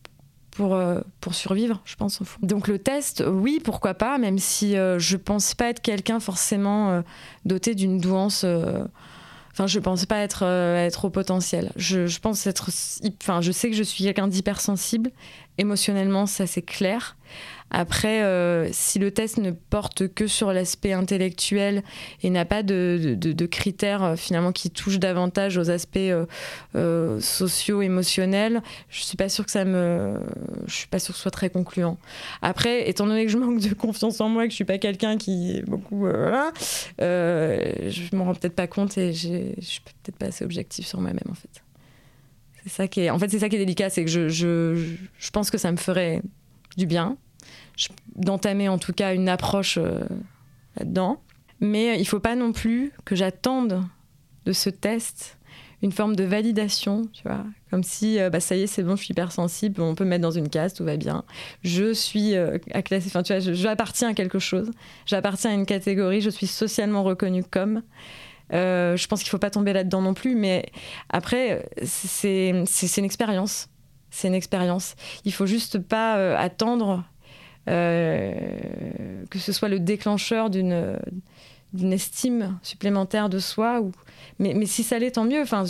pour, 0.52 0.80
pour 1.22 1.34
survivre, 1.34 1.82
je 1.86 1.96
pense. 1.96 2.22
Donc 2.42 2.68
le 2.68 2.80
test, 2.80 3.24
oui, 3.26 3.62
pourquoi 3.64 3.94
pas, 3.94 4.18
même 4.18 4.38
si 4.38 4.74
je 4.74 5.18
pense 5.18 5.56
pas 5.56 5.70
être 5.70 5.82
quelqu'un 5.82 6.20
forcément 6.20 7.04
doté 7.46 7.74
d'une 7.76 8.00
douance 8.00 8.46
Enfin, 9.54 9.68
je 9.68 9.80
pense 9.80 10.06
pas 10.06 10.20
être, 10.20 10.44
être 10.44 11.06
au 11.06 11.10
potentiel. 11.10 11.72
Je, 11.76 12.08
je, 12.08 12.20
pense 12.20 12.48
être. 12.48 12.70
Enfin, 13.22 13.42
je 13.42 13.52
sais 13.52 13.70
que 13.70 13.76
je 13.76 13.84
suis 13.84 14.04
quelqu'un 14.04 14.28
d'hypersensible. 14.28 15.12
Émotionnellement, 15.58 16.26
ça 16.26 16.48
c'est 16.48 16.62
clair. 16.62 17.18
Après, 17.72 18.22
euh, 18.22 18.68
si 18.74 19.00
le 19.00 19.12
test 19.12 19.38
ne 19.38 19.52
porte 19.52 20.10
que 20.10 20.28
sur 20.28 20.52
l'aspect 20.52 20.92
intellectuel 20.92 21.84
et 22.22 22.30
n'a 22.30 22.44
pas 22.44 22.64
de, 22.64 23.18
critères 23.50 24.04
euh, 24.04 24.16
finalement 24.18 24.52
qui 24.52 24.70
touchent 24.70 25.00
davantage 25.00 25.58
aux 25.58 25.70
aspects 25.70 25.98
euh, 26.76 27.20
sociaux, 27.22 27.82
émotionnels, 27.82 28.62
je 28.90 29.02
suis 29.04 29.16
pas 29.16 29.30
sûre 29.30 29.46
que 29.46 29.52
ça 29.52 29.64
me, 29.64 30.20
je 30.68 30.74
suis 30.74 30.88
pas 30.88 31.00
sûre 31.00 31.14
que 31.14 31.18
ce 31.18 31.22
soit 31.22 31.32
très 31.32 31.50
concluant. 31.50 31.98
Après, 32.42 32.90
étant 32.90 33.08
donné 33.08 33.26
que 33.26 33.32
je 33.32 33.38
manque 33.38 33.62
de 33.62 33.74
confiance 33.74 34.20
en 34.20 34.28
moi, 34.28 34.44
que 34.44 34.50
je 34.50 34.56
suis 34.56 34.66
pas 34.66 34.78
quelqu'un 34.78 35.18
qui 35.18 35.58
est 35.58 35.62
beaucoup, 35.62 36.00
voilà, 36.00 36.52
je 37.00 38.16
m'en 38.16 38.26
rends 38.26 38.36
peut-être 38.36 38.56
pas 38.56 38.68
compte 38.68 38.98
et 38.98 39.14
je 39.14 39.54
suis 39.62 39.82
peut-être 39.82 40.18
pas 40.18 40.28
assez 40.28 40.44
objectif 40.44 40.86
sur 40.86 41.00
moi-même 41.00 41.20
en 41.30 41.36
fait. 41.36 41.64
C'est 42.64 42.70
ça 42.70 42.88
qui 42.88 43.02
est, 43.02 43.10
en 43.10 43.18
fait, 43.18 43.30
c'est 43.30 43.40
ça 43.40 43.48
qui 43.48 43.56
est 43.56 43.60
délicat, 43.60 43.90
c'est 43.90 44.04
que 44.04 44.28
je 44.28 45.32
pense 45.32 45.50
que 45.50 45.58
ça 45.58 45.72
me 45.72 45.78
ferait 45.78 46.22
du 46.78 46.86
bien 46.86 47.18
d'entamer 48.16 48.70
en 48.70 48.78
tout 48.78 48.94
cas 48.94 49.14
une 49.14 49.30
approche 49.30 49.78
euh, 49.78 50.04
là-dedans. 50.78 51.22
Mais 51.60 51.96
il 51.96 52.02
ne 52.02 52.06
faut 52.06 52.20
pas 52.20 52.36
non 52.36 52.52
plus 52.52 52.92
que 53.06 53.16
j'attende 53.16 53.84
de 54.46 54.52
ce 54.52 54.70
test 54.70 55.38
une 55.84 55.92
forme 55.92 56.16
de 56.16 56.24
validation, 56.24 57.08
tu 57.12 57.24
vois, 57.24 57.44
comme 57.72 57.82
si 57.82 58.20
euh, 58.20 58.30
bah, 58.30 58.40
ça 58.40 58.56
y 58.56 58.62
est, 58.62 58.68
c'est 58.68 58.84
bon, 58.84 58.96
je 58.96 59.04
suis 59.04 59.14
hypersensible, 59.14 59.82
on 59.82 59.96
peut 59.96 60.04
me 60.04 60.12
mettre 60.12 60.22
dans 60.22 60.30
une 60.30 60.48
case, 60.48 60.76
tout 60.76 60.84
va 60.84 60.96
bien. 60.96 61.24
Je 61.64 61.92
suis 61.92 62.36
euh, 62.36 62.60
à 62.72 62.84
classer, 62.84 63.08
enfin 63.08 63.24
tu 63.24 63.34
vois, 63.34 63.40
j'appartiens 63.54 64.10
à 64.10 64.14
quelque 64.14 64.38
chose, 64.38 64.70
j'appartiens 65.08 65.50
à 65.50 65.54
une 65.56 65.66
catégorie, 65.66 66.22
je 66.22 66.30
suis 66.30 66.46
socialement 66.46 67.02
reconnue 67.04 67.44
comme. 67.44 67.82
je 68.52 69.08
pense 69.08 69.22
qu'il 69.22 69.28
ne 69.28 69.32
faut 69.32 69.40
pas 69.40 69.50
tomber 69.50 69.74
là-dedans 69.74 70.02
non 70.02 70.14
plus, 70.14 70.36
mais 70.36 70.68
après, 71.10 71.68
c'est 71.84 72.50
une 72.50 73.06
expérience. 73.06 73.68
C'est 74.12 74.28
une 74.28 74.34
expérience. 74.34 74.96
Il 75.24 75.34
faut 75.34 75.46
juste 75.46 75.80
pas 75.80 76.38
attendre 76.38 76.90
euh, 76.90 77.11
que 77.66 79.40
ce 79.40 79.52
soit 79.52 79.70
le 79.70 79.80
déclencheur 79.80 80.50
d'une 80.50 81.00
estime 81.94 82.58
supplémentaire 82.64 83.30
de 83.30 83.40
soi. 83.40 83.82
Ou... 83.82 83.92
Mais, 84.40 84.66
si 84.66 84.84
ça 84.84 85.00
l'est, 85.00 85.12
tant 85.12 85.26
mieux. 85.26 85.42
Enfin, 85.42 85.64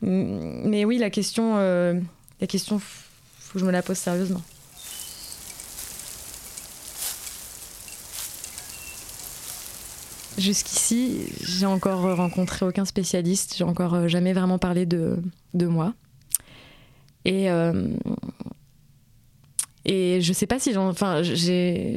mais 0.00 0.84
oui, 0.84 0.98
la 0.98 1.10
question, 1.10 1.56
euh, 1.56 1.98
la 2.40 2.46
question, 2.46 2.78
faut 2.78 3.54
que 3.54 3.58
je 3.58 3.64
me 3.64 3.72
la 3.72 3.82
pose 3.82 3.98
sérieusement. 3.98 4.42
Jusqu'ici, 10.36 11.26
j'ai 11.42 11.66
encore 11.66 12.02
rencontré 12.16 12.64
aucun 12.64 12.84
spécialiste, 12.84 13.56
j'ai 13.56 13.64
encore 13.64 13.94
euh, 13.94 14.08
jamais 14.08 14.32
vraiment 14.32 14.58
parlé 14.58 14.86
de, 14.86 15.16
de 15.54 15.66
moi. 15.66 15.94
Et, 17.24 17.48
et 19.88 20.20
je 20.20 20.32
sais 20.34 20.46
pas 20.46 20.58
si 20.58 20.74
j'en. 20.74 20.88
Enfin, 20.88 21.22
j'ai 21.22 21.96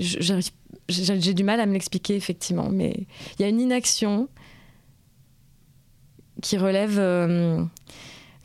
du 1.33 1.43
mal 1.43 1.59
à 1.59 1.65
me 1.65 1.73
l'expliquer, 1.73 2.15
effectivement. 2.15 2.69
Mais 2.71 3.05
il 3.37 3.41
y 3.41 3.45
a 3.45 3.49
une 3.49 3.59
inaction 3.59 4.29
qui 6.41 6.57
relève 6.57 6.97
euh, 6.97 7.61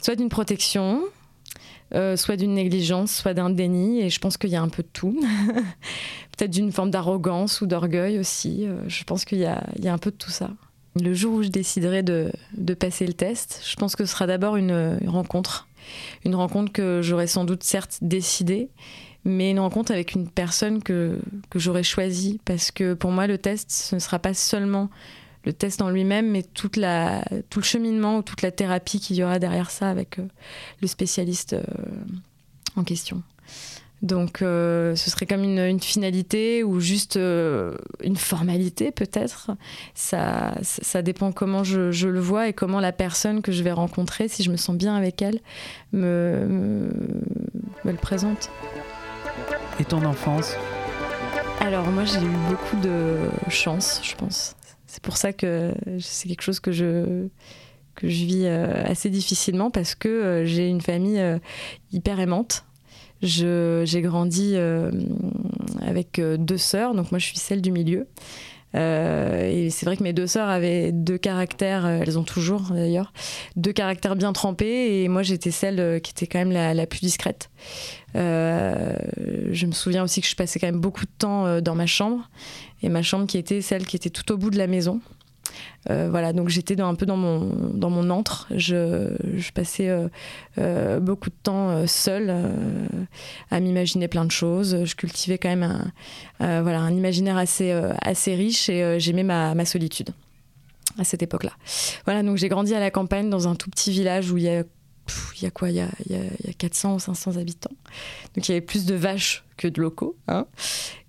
soit 0.02 0.16
d'une 0.16 0.28
protection, 0.28 1.00
euh, 1.94 2.16
soit 2.16 2.36
d'une 2.36 2.54
négligence, 2.54 3.12
soit 3.12 3.34
d'un 3.34 3.48
déni. 3.48 4.00
Et 4.00 4.10
je 4.10 4.18
pense 4.18 4.36
qu'il 4.36 4.50
y 4.50 4.56
a 4.56 4.62
un 4.62 4.68
peu 4.68 4.82
de 4.82 4.90
tout. 4.92 5.18
Peut-être 6.36 6.50
d'une 6.50 6.72
forme 6.72 6.90
d'arrogance 6.90 7.60
ou 7.60 7.66
d'orgueil 7.66 8.18
aussi. 8.18 8.66
Euh, 8.66 8.80
je 8.88 9.04
pense 9.04 9.24
qu'il 9.24 9.38
y, 9.38 9.42
y, 9.42 9.88
a 9.88 9.92
un 9.92 9.98
peu 9.98 10.10
de 10.10 10.16
tout 10.16 10.32
ça. 10.32 10.50
Le 11.00 11.14
jour 11.14 11.34
où 11.34 11.42
je 11.44 11.50
déciderai 11.50 12.02
de, 12.02 12.32
de 12.56 12.74
passer 12.74 13.06
le 13.06 13.12
test, 13.12 13.62
je 13.64 13.76
pense 13.76 13.94
que 13.94 14.04
ce 14.04 14.10
sera 14.10 14.26
d'abord 14.26 14.56
une, 14.56 14.98
une 15.00 15.08
rencontre. 15.08 15.68
Une 16.24 16.34
rencontre 16.34 16.72
que 16.72 17.00
j'aurais 17.00 17.28
sans 17.28 17.44
doute 17.44 17.62
certes 17.62 17.98
décidée 18.02 18.70
mais 19.26 19.50
une 19.50 19.58
rencontre 19.58 19.90
avec 19.90 20.14
une 20.14 20.30
personne 20.30 20.82
que, 20.82 21.18
que 21.50 21.58
j'aurais 21.58 21.82
choisie. 21.82 22.40
Parce 22.44 22.70
que 22.70 22.94
pour 22.94 23.10
moi, 23.10 23.26
le 23.26 23.38
test, 23.38 23.70
ce 23.70 23.96
ne 23.96 24.00
sera 24.00 24.20
pas 24.20 24.34
seulement 24.34 24.88
le 25.44 25.52
test 25.52 25.82
en 25.82 25.90
lui-même, 25.90 26.30
mais 26.30 26.42
toute 26.42 26.76
la, 26.76 27.24
tout 27.50 27.58
le 27.58 27.64
cheminement 27.64 28.18
ou 28.18 28.22
toute 28.22 28.42
la 28.42 28.52
thérapie 28.52 29.00
qu'il 29.00 29.16
y 29.16 29.24
aura 29.24 29.38
derrière 29.38 29.70
ça 29.70 29.90
avec 29.90 30.18
euh, 30.18 30.26
le 30.80 30.86
spécialiste 30.86 31.54
euh, 31.54 31.62
en 32.76 32.84
question. 32.84 33.22
Donc 34.02 34.42
euh, 34.42 34.94
ce 34.94 35.10
serait 35.10 35.26
comme 35.26 35.42
une, 35.42 35.58
une 35.58 35.80
finalité 35.80 36.62
ou 36.62 36.80
juste 36.80 37.16
une 37.16 38.16
formalité 38.16 38.92
peut-être. 38.92 39.52
Ça, 39.94 40.54
ça, 40.62 41.00
dépend 41.02 41.32
comment 41.32 41.64
je, 41.64 41.90
je, 41.90 42.06
le 42.06 42.20
vois 42.20 42.48
et 42.48 42.52
comment 42.52 42.78
la 42.78 42.92
personne 42.92 43.40
que 43.40 43.52
je 43.52 43.62
vais 43.62 43.72
rencontrer, 43.72 44.28
si 44.28 44.42
je 44.42 44.50
me 44.50 44.56
sens 44.56 44.76
bien 44.76 44.94
avec 44.94 45.22
elle, 45.22 45.40
me, 45.92 46.46
me, 46.46 46.88
me 47.84 47.90
le 47.90 47.98
présente. 47.98 48.50
Et 49.78 49.84
ton 49.84 50.04
enfance 50.04 50.54
Alors 51.60 51.86
moi 51.88 52.04
j'ai 52.04 52.18
eu 52.24 52.36
beaucoup 52.48 52.76
de 52.76 53.28
chance, 53.48 54.00
je 54.02 54.14
pense. 54.14 54.56
C'est 54.86 55.02
pour 55.02 55.16
ça 55.16 55.32
que 55.32 55.74
c'est 56.00 56.28
quelque 56.28 56.42
chose 56.42 56.60
que 56.60 56.72
je 56.72 57.28
que 57.96 58.08
je 58.08 58.24
vis 58.24 58.44
euh, 58.44 58.84
assez 58.84 59.10
difficilement 59.10 59.70
parce 59.70 59.94
que 59.94 60.08
euh, 60.08 60.44
j'ai 60.44 60.68
une 60.68 60.80
famille 60.80 61.18
euh, 61.18 61.38
hyper 61.92 62.20
aimante. 62.20 62.64
J'ai 63.22 64.02
grandi 64.02 64.56
avec 65.80 66.20
deux 66.20 66.58
sœurs, 66.58 66.94
donc 66.94 67.10
moi 67.10 67.18
je 67.18 67.24
suis 67.24 67.38
celle 67.38 67.62
du 67.62 67.72
milieu. 67.72 68.06
Euh, 68.76 69.48
et 69.50 69.70
c'est 69.70 69.86
vrai 69.86 69.96
que 69.96 70.02
mes 70.02 70.12
deux 70.12 70.26
sœurs 70.26 70.48
avaient 70.48 70.92
deux 70.92 71.18
caractères, 71.18 71.86
euh, 71.86 72.00
elles 72.02 72.18
ont 72.18 72.24
toujours 72.24 72.62
d'ailleurs, 72.70 73.12
deux 73.56 73.72
caractères 73.72 74.16
bien 74.16 74.32
trempés, 74.32 75.02
et 75.02 75.08
moi 75.08 75.22
j'étais 75.22 75.50
celle 75.50 75.80
euh, 75.80 75.98
qui 75.98 76.10
était 76.10 76.26
quand 76.26 76.38
même 76.38 76.52
la, 76.52 76.86
plus 76.86 77.00
discrète. 77.00 77.50
je 78.14 79.66
me 79.66 79.72
souviens 79.72 80.04
aussi 80.04 80.20
que 80.20 80.26
je 80.26 80.36
passais 80.36 80.58
quand 80.58 80.66
même 80.66 80.80
beaucoup 80.80 81.04
de 81.04 81.10
temps 81.18 81.60
dans 81.60 81.74
ma 81.74 81.86
chambre, 81.86 82.28
et 82.82 82.88
ma 82.88 83.02
chambre 83.02 83.26
qui 83.26 83.38
était 83.38 83.62
celle 83.62 83.86
qui 83.86 83.96
était 83.96 84.10
tout 84.10 84.30
au 84.32 84.36
bout 84.36 84.50
de 84.50 84.58
la 84.58 84.66
maison. 84.66 85.00
Euh, 85.90 86.08
voilà, 86.10 86.32
donc 86.32 86.48
j'étais 86.48 86.80
un 86.80 86.94
peu 86.94 87.06
dans 87.06 87.16
mon, 87.16 87.50
dans 87.72 87.90
mon 87.90 88.10
antre. 88.10 88.48
Je, 88.54 89.50
passais 89.54 89.88
euh, 89.88 90.08
euh, 90.58 91.00
beaucoup 91.00 91.30
de 91.30 91.36
temps 91.42 91.86
seule 91.86 92.34
à 93.50 93.60
m'imaginer 93.60 94.08
plein 94.08 94.24
de 94.24 94.30
choses. 94.30 94.84
Je 94.84 94.94
cultivais 94.94 95.38
quand 95.38 95.48
même 95.48 95.92
un, 96.40 96.62
voilà, 96.62 96.80
un 96.80 96.92
imaginaire 96.92 97.36
assez, 97.36 97.72
assez 98.02 98.34
riche 98.34 98.68
et 98.68 98.98
j'aimais 98.98 99.24
ma, 99.24 99.54
ma 99.54 99.64
solitude 99.64 100.10
à 100.98 101.04
cette 101.04 101.22
époque-là. 101.22 101.52
Voilà, 102.04 102.22
donc 102.22 102.36
j'ai 102.36 102.48
grandi 102.48 102.74
à 102.74 102.80
la 102.80 102.90
campagne 102.90 103.28
dans 103.30 103.48
un 103.48 103.54
tout 103.54 103.70
petit 103.70 103.90
village 103.90 104.30
où 104.30 104.38
il 104.38 104.44
y 104.44 104.48
a 104.48 104.64
il 105.36 105.42
y 105.42 105.46
a 105.46 105.50
quoi 105.50 105.70
il 105.70 105.76
y 105.76 105.80
a, 105.80 105.88
il 106.08 106.16
y 106.16 106.50
a, 106.50 106.52
400 106.58 106.94
ou 106.94 106.98
500 106.98 107.36
habitants. 107.36 107.74
Donc 108.34 108.48
il 108.48 108.52
y 108.52 108.54
avait 108.54 108.64
plus 108.64 108.86
de 108.86 108.94
vaches 108.94 109.44
que 109.56 109.68
de 109.68 109.80
locaux. 109.80 110.16
Hein. 110.28 110.46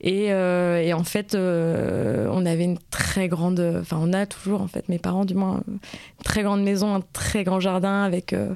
Et, 0.01 0.31
euh, 0.31 0.81
et, 0.81 0.93
en 0.93 1.03
fait, 1.03 1.35
euh, 1.35 2.27
on 2.31 2.45
avait 2.45 2.63
une 2.63 2.79
très 2.91 3.27
grande. 3.27 3.59
Enfin, 3.81 3.97
on 3.99 4.13
a 4.13 4.25
toujours, 4.25 4.61
en 4.61 4.67
fait, 4.67 4.89
mes 4.89 4.99
parents, 4.99 5.25
du 5.25 5.35
moins, 5.35 5.61
une 5.67 5.79
très 6.23 6.43
grande 6.43 6.63
maison, 6.63 6.95
un 6.95 7.01
très 7.13 7.43
grand 7.43 7.59
jardin 7.59 8.03
avec 8.03 8.33
euh, 8.33 8.53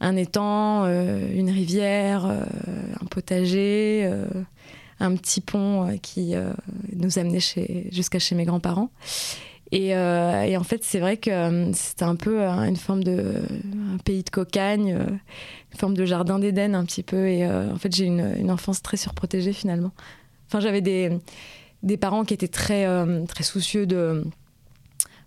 un 0.00 0.16
étang, 0.16 0.86
une 0.86 1.50
rivière, 1.50 2.24
un 2.24 3.04
potager, 3.10 4.10
un 4.98 5.14
petit 5.14 5.42
pont 5.42 5.98
qui 6.00 6.32
nous 6.94 7.18
amenait 7.18 7.40
jusqu'à 7.92 8.18
chez 8.18 8.34
mes 8.34 8.46
grands-parents. 8.46 8.88
Euh, 9.72 10.42
et, 10.42 10.56
en 10.56 10.64
fait, 10.64 10.82
c'est 10.82 10.98
vrai 10.98 11.16
que 11.16 11.30
euh, 11.30 11.72
c'était 11.72 12.04
un 12.04 12.16
peu 12.16 12.42
euh, 12.42 12.50
une 12.50 12.76
forme 12.76 13.04
de 13.04 13.34
un 13.94 13.98
pays 13.98 14.22
de 14.22 14.30
cocagne, 14.30 14.88
une 14.90 15.78
forme 15.78 15.96
de 15.96 16.04
jardin 16.04 16.38
d'Éden 16.38 16.74
un 16.74 16.84
petit 16.84 17.02
peu. 17.02 17.28
Et 17.28 17.46
en 17.46 17.76
fait, 17.76 17.94
j'ai 17.94 18.06
une, 18.06 18.34
une, 18.38 18.50
enfance 18.50 18.82
très 18.82 18.96
surprotégée 18.96 19.52
finalement. 19.52 19.92
Enfin, 20.48 20.60
j'avais 20.60 20.80
des, 20.80 21.18
des 21.82 21.96
parents 21.96 22.24
qui 22.24 22.34
étaient 22.34 22.48
très, 22.48 22.86
très 23.26 23.44
soucieux 23.44 23.86
de 23.86 24.24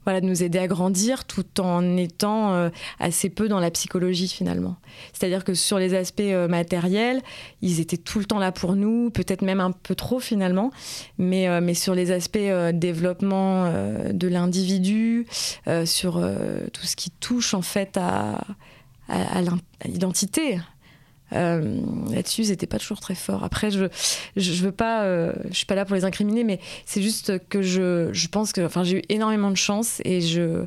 voilà, 0.06 0.22
de 0.22 0.26
nous 0.26 0.44
aider 0.44 0.60
à 0.60 0.68
grandir 0.68 1.26
tout 1.26 1.62
en 1.62 1.98
étant 1.98 2.54
euh, 2.54 2.70
assez 3.00 3.30
peu 3.30 3.48
dans 3.48 3.60
la 3.60 3.72
psychologie 3.72 4.28
finalement. 4.28 4.76
C'est-à-dire 5.14 5.44
que 5.44 5.54
sur 5.54 5.80
les 5.80 5.94
aspects 5.94 6.22
euh, 6.22 6.48
matériels, 6.48 7.22
ils 7.62 7.80
étaient 7.80 7.98
tout 7.98 8.20
le 8.20 8.26
temps 8.26 8.40
là 8.40 8.52
pour 8.52 8.76
nous, 8.76 9.10
peut-être 9.10 9.42
même 9.42 9.60
un 9.60 9.72
peu 9.72 9.96
trop 9.96 10.20
finalement, 10.20 10.72
mais, 11.18 11.48
euh, 11.48 11.62
mais 11.62 11.74
sur 11.74 11.96
les 11.96 12.12
aspects 12.12 12.40
développement 12.74 13.72
de 14.12 14.28
l'individu, 14.28 15.28
sur 15.86 16.22
tout 16.74 16.86
ce 16.86 16.96
qui 16.96 17.12
touche 17.12 17.54
en 17.54 17.62
fait 17.62 17.98
à, 17.98 18.42
à 19.08 19.42
l'identité, 19.86 20.60
euh, 21.34 21.82
là-dessus, 22.12 22.44
ils 22.44 22.50
n'étaient 22.50 22.68
pas 22.68 22.80
toujours 22.80 23.00
très 23.00 23.16
forts. 23.16 23.44
Après, 23.44 23.72
je, 23.72 23.86
je, 24.36 24.64
veux 24.64 24.72
pas, 24.72 25.04
euh, 25.04 25.34
je 25.50 25.56
suis 25.56 25.66
pas 25.66 25.76
là 25.76 25.86
pour 25.86 25.96
les 25.96 26.06
incriminer, 26.06 26.44
mais 26.44 26.60
c'est 26.86 27.02
juste 27.02 27.34
que 27.50 27.62
je, 27.62 28.10
je 28.12 28.28
pense 28.28 28.52
que, 28.52 28.68
j'ai 28.84 28.98
eu 28.98 29.02
énormément 29.10 29.52
de 29.52 29.58
chance 29.58 30.02
et 30.06 30.22
je, 30.22 30.66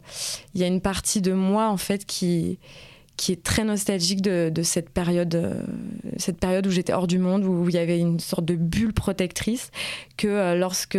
il 0.55 0.61
y 0.61 0.65
a 0.65 0.67
une 0.67 0.81
partie 0.81 1.21
de 1.21 1.33
moi 1.33 1.69
en 1.69 1.77
fait 1.77 2.05
qui 2.05 2.59
qui 3.17 3.33
est 3.33 3.43
très 3.43 3.65
nostalgique 3.65 4.21
de, 4.21 4.53
cette 4.63 4.91
période, 4.91 5.65
cette 6.19 6.39
période 6.39 6.67
où 6.67 6.71
j'étais 6.71 6.93
hors 6.93 7.07
du 7.07 7.19
monde, 7.19 7.45
où 7.45 7.67
il 7.67 7.75
y 7.75 7.79
avait 7.79 7.99
une 7.99 8.21
sorte 8.21 8.45
de 8.45 8.57
bulle 8.57 8.93
protectrice, 8.93 9.71
que 10.19 10.55
lorsque, 10.55 10.99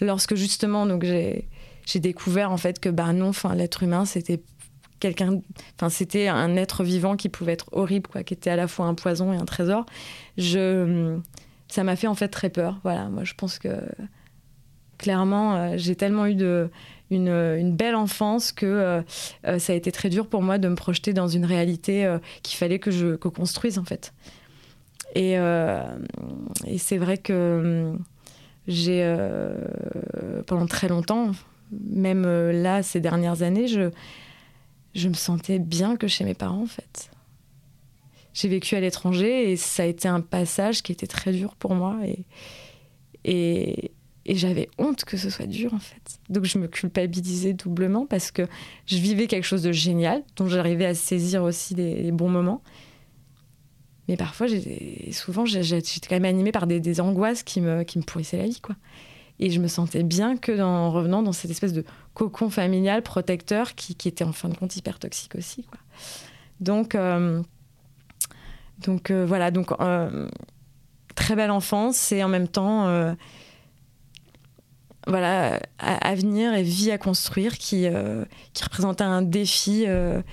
lorsque 0.00 0.34
justement 0.34 0.88
j'ai 0.98 2.00
découvert 2.00 2.52
en 2.52 2.56
fait 2.56 2.80
que 2.80 2.88
bah 2.88 3.12
non, 3.12 3.32
l'être 3.54 3.82
humain 3.82 4.06
c'était 4.06 4.40
quelqu'un, 5.00 5.40
enfin 5.76 5.88
c'était 5.88 6.28
un 6.28 6.56
être 6.56 6.84
vivant 6.84 7.16
qui 7.16 7.28
pouvait 7.28 7.52
être 7.52 7.68
horrible, 7.72 8.08
quoi, 8.08 8.22
qui 8.22 8.34
était 8.34 8.50
à 8.50 8.56
la 8.56 8.68
fois 8.68 8.86
un 8.86 8.94
poison 8.94 9.32
et 9.32 9.36
un 9.36 9.44
trésor. 9.44 9.86
Je, 10.38 11.18
ça 11.68 11.84
m'a 11.84 11.96
fait 11.96 12.06
en 12.06 12.14
fait 12.14 12.28
très 12.28 12.50
peur. 12.50 12.80
Voilà, 12.82 13.08
moi 13.08 13.24
je 13.24 13.34
pense 13.34 13.58
que 13.58 13.68
clairement 14.98 15.56
euh, 15.56 15.74
j'ai 15.76 15.94
tellement 15.94 16.26
eu 16.26 16.34
de 16.34 16.70
une, 17.10 17.28
une, 17.28 17.76
belle 17.76 17.94
enfance 17.94 18.50
que 18.50 18.66
euh, 18.66 19.02
euh, 19.46 19.58
ça 19.60 19.72
a 19.72 19.76
été 19.76 19.92
très 19.92 20.08
dur 20.08 20.26
pour 20.26 20.42
moi 20.42 20.58
de 20.58 20.68
me 20.68 20.74
projeter 20.74 21.12
dans 21.12 21.28
une 21.28 21.44
réalité 21.44 22.16
qu'il 22.42 22.56
fallait 22.56 22.78
que 22.78 22.90
je 22.90 23.16
que 23.16 23.28
construise 23.28 23.78
en 23.78 23.84
fait. 23.84 24.12
Et, 25.14 25.34
et 25.34 26.78
c'est 26.78 26.98
vrai 26.98 27.16
que 27.16 27.92
j'ai 28.66 29.16
pendant 30.46 30.66
très 30.66 30.88
longtemps, 30.88 31.30
même 31.70 32.24
là 32.50 32.82
ces 32.82 33.00
dernières 33.00 33.42
années, 33.42 33.66
je 33.68 33.90
je 34.96 35.08
me 35.08 35.14
sentais 35.14 35.58
bien 35.58 35.96
que 35.96 36.08
chez 36.08 36.24
mes 36.24 36.34
parents, 36.34 36.62
en 36.62 36.66
fait. 36.66 37.10
J'ai 38.32 38.48
vécu 38.48 38.74
à 38.74 38.80
l'étranger 38.80 39.52
et 39.52 39.56
ça 39.56 39.82
a 39.82 39.86
été 39.86 40.08
un 40.08 40.20
passage 40.20 40.82
qui 40.82 40.92
était 40.92 41.06
très 41.06 41.32
dur 41.32 41.54
pour 41.54 41.74
moi 41.74 41.98
et, 42.04 42.24
et, 43.24 43.92
j'avais 44.34 44.68
honte 44.78 45.04
que 45.04 45.16
ce 45.16 45.30
soit 45.30 45.46
dur, 45.46 45.72
en 45.72 45.78
fait. 45.78 46.18
Donc 46.28 46.44
je 46.44 46.58
me 46.58 46.66
culpabilisais 46.66 47.52
doublement 47.52 48.06
parce 48.06 48.30
que 48.30 48.42
je 48.86 48.96
vivais 48.96 49.26
quelque 49.26 49.44
chose 49.44 49.62
de 49.62 49.72
génial, 49.72 50.24
dont 50.36 50.48
j'arrivais 50.48 50.86
à 50.86 50.94
saisir 50.94 51.44
aussi 51.44 51.74
les, 51.74 52.10
bons 52.10 52.28
moments. 52.28 52.62
Mais 54.08 54.16
parfois, 54.16 54.46
souvent, 55.12 55.46
j'étais 55.46 56.08
quand 56.08 56.16
même 56.16 56.24
animée 56.24 56.52
par 56.52 56.66
des, 56.66 56.80
des, 56.80 57.00
angoisses 57.00 57.42
qui 57.42 57.60
me, 57.60 57.84
qui 57.84 57.98
me 57.98 58.04
pourrissaient 58.04 58.38
la 58.38 58.46
vie, 58.46 58.60
quoi. 58.60 58.76
Et 59.38 59.50
je 59.50 59.60
me 59.60 59.68
sentais 59.68 60.02
bien 60.02 60.36
que 60.36 60.60
en 60.60 60.90
revenant 60.90 61.22
dans 61.22 61.32
cette 61.32 61.50
espèce 61.50 61.72
de 61.72 61.84
cocon 62.16 62.48
familial 62.48 63.02
protecteur 63.02 63.74
qui, 63.74 63.92
était 64.08 64.24
en 64.24 64.32
fin 64.32 64.48
de 64.48 64.56
compte 64.56 64.74
hyper 64.74 64.98
toxique 64.98 65.34
aussi. 65.34 65.66
Donc, 66.60 66.94
euh, 66.94 67.42
donc 68.78 69.10
euh, 69.10 69.26
voilà, 69.26 69.50
donc 69.50 69.70
euh, 69.80 70.26
très 71.14 71.36
belle 71.36 71.50
enfance 71.50 72.12
et 72.12 72.24
en 72.24 72.28
même 72.28 72.48
temps 72.48 73.14
voilà, 75.08 75.60
avenir 75.78 76.52
et 76.54 76.64
vie 76.64 76.90
à 76.90 76.98
construire 76.98 77.58
qui, 77.58 77.86
qui 78.54 78.64
représentait 78.64 79.04
un 79.04 79.22
défi, 79.22 79.86
un, 79.86 80.24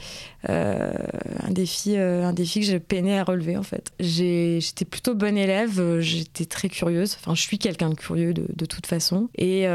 défi 1.52 1.96
un 1.96 2.34
défi 2.34 2.62
que 2.62 2.66
j'ai 2.66 2.80
peiné 2.80 3.20
à 3.20 3.24
relever 3.24 3.56
en 3.56 3.62
fait. 3.62 3.92
J'étais 4.00 4.86
plutôt 4.86 5.14
bonne 5.14 5.38
élève, 5.38 6.00
j'étais 6.00 6.46
très 6.46 6.70
curieuse, 6.70 7.16
enfin 7.20 7.36
je 7.36 7.42
suis 7.42 7.60
quelqu'un 7.60 7.90
de 7.90 7.96
curieux 7.96 8.34
de, 8.34 8.48
de, 8.52 8.66
toute 8.66 8.88
façon. 8.88 9.30
Et, 9.36 9.68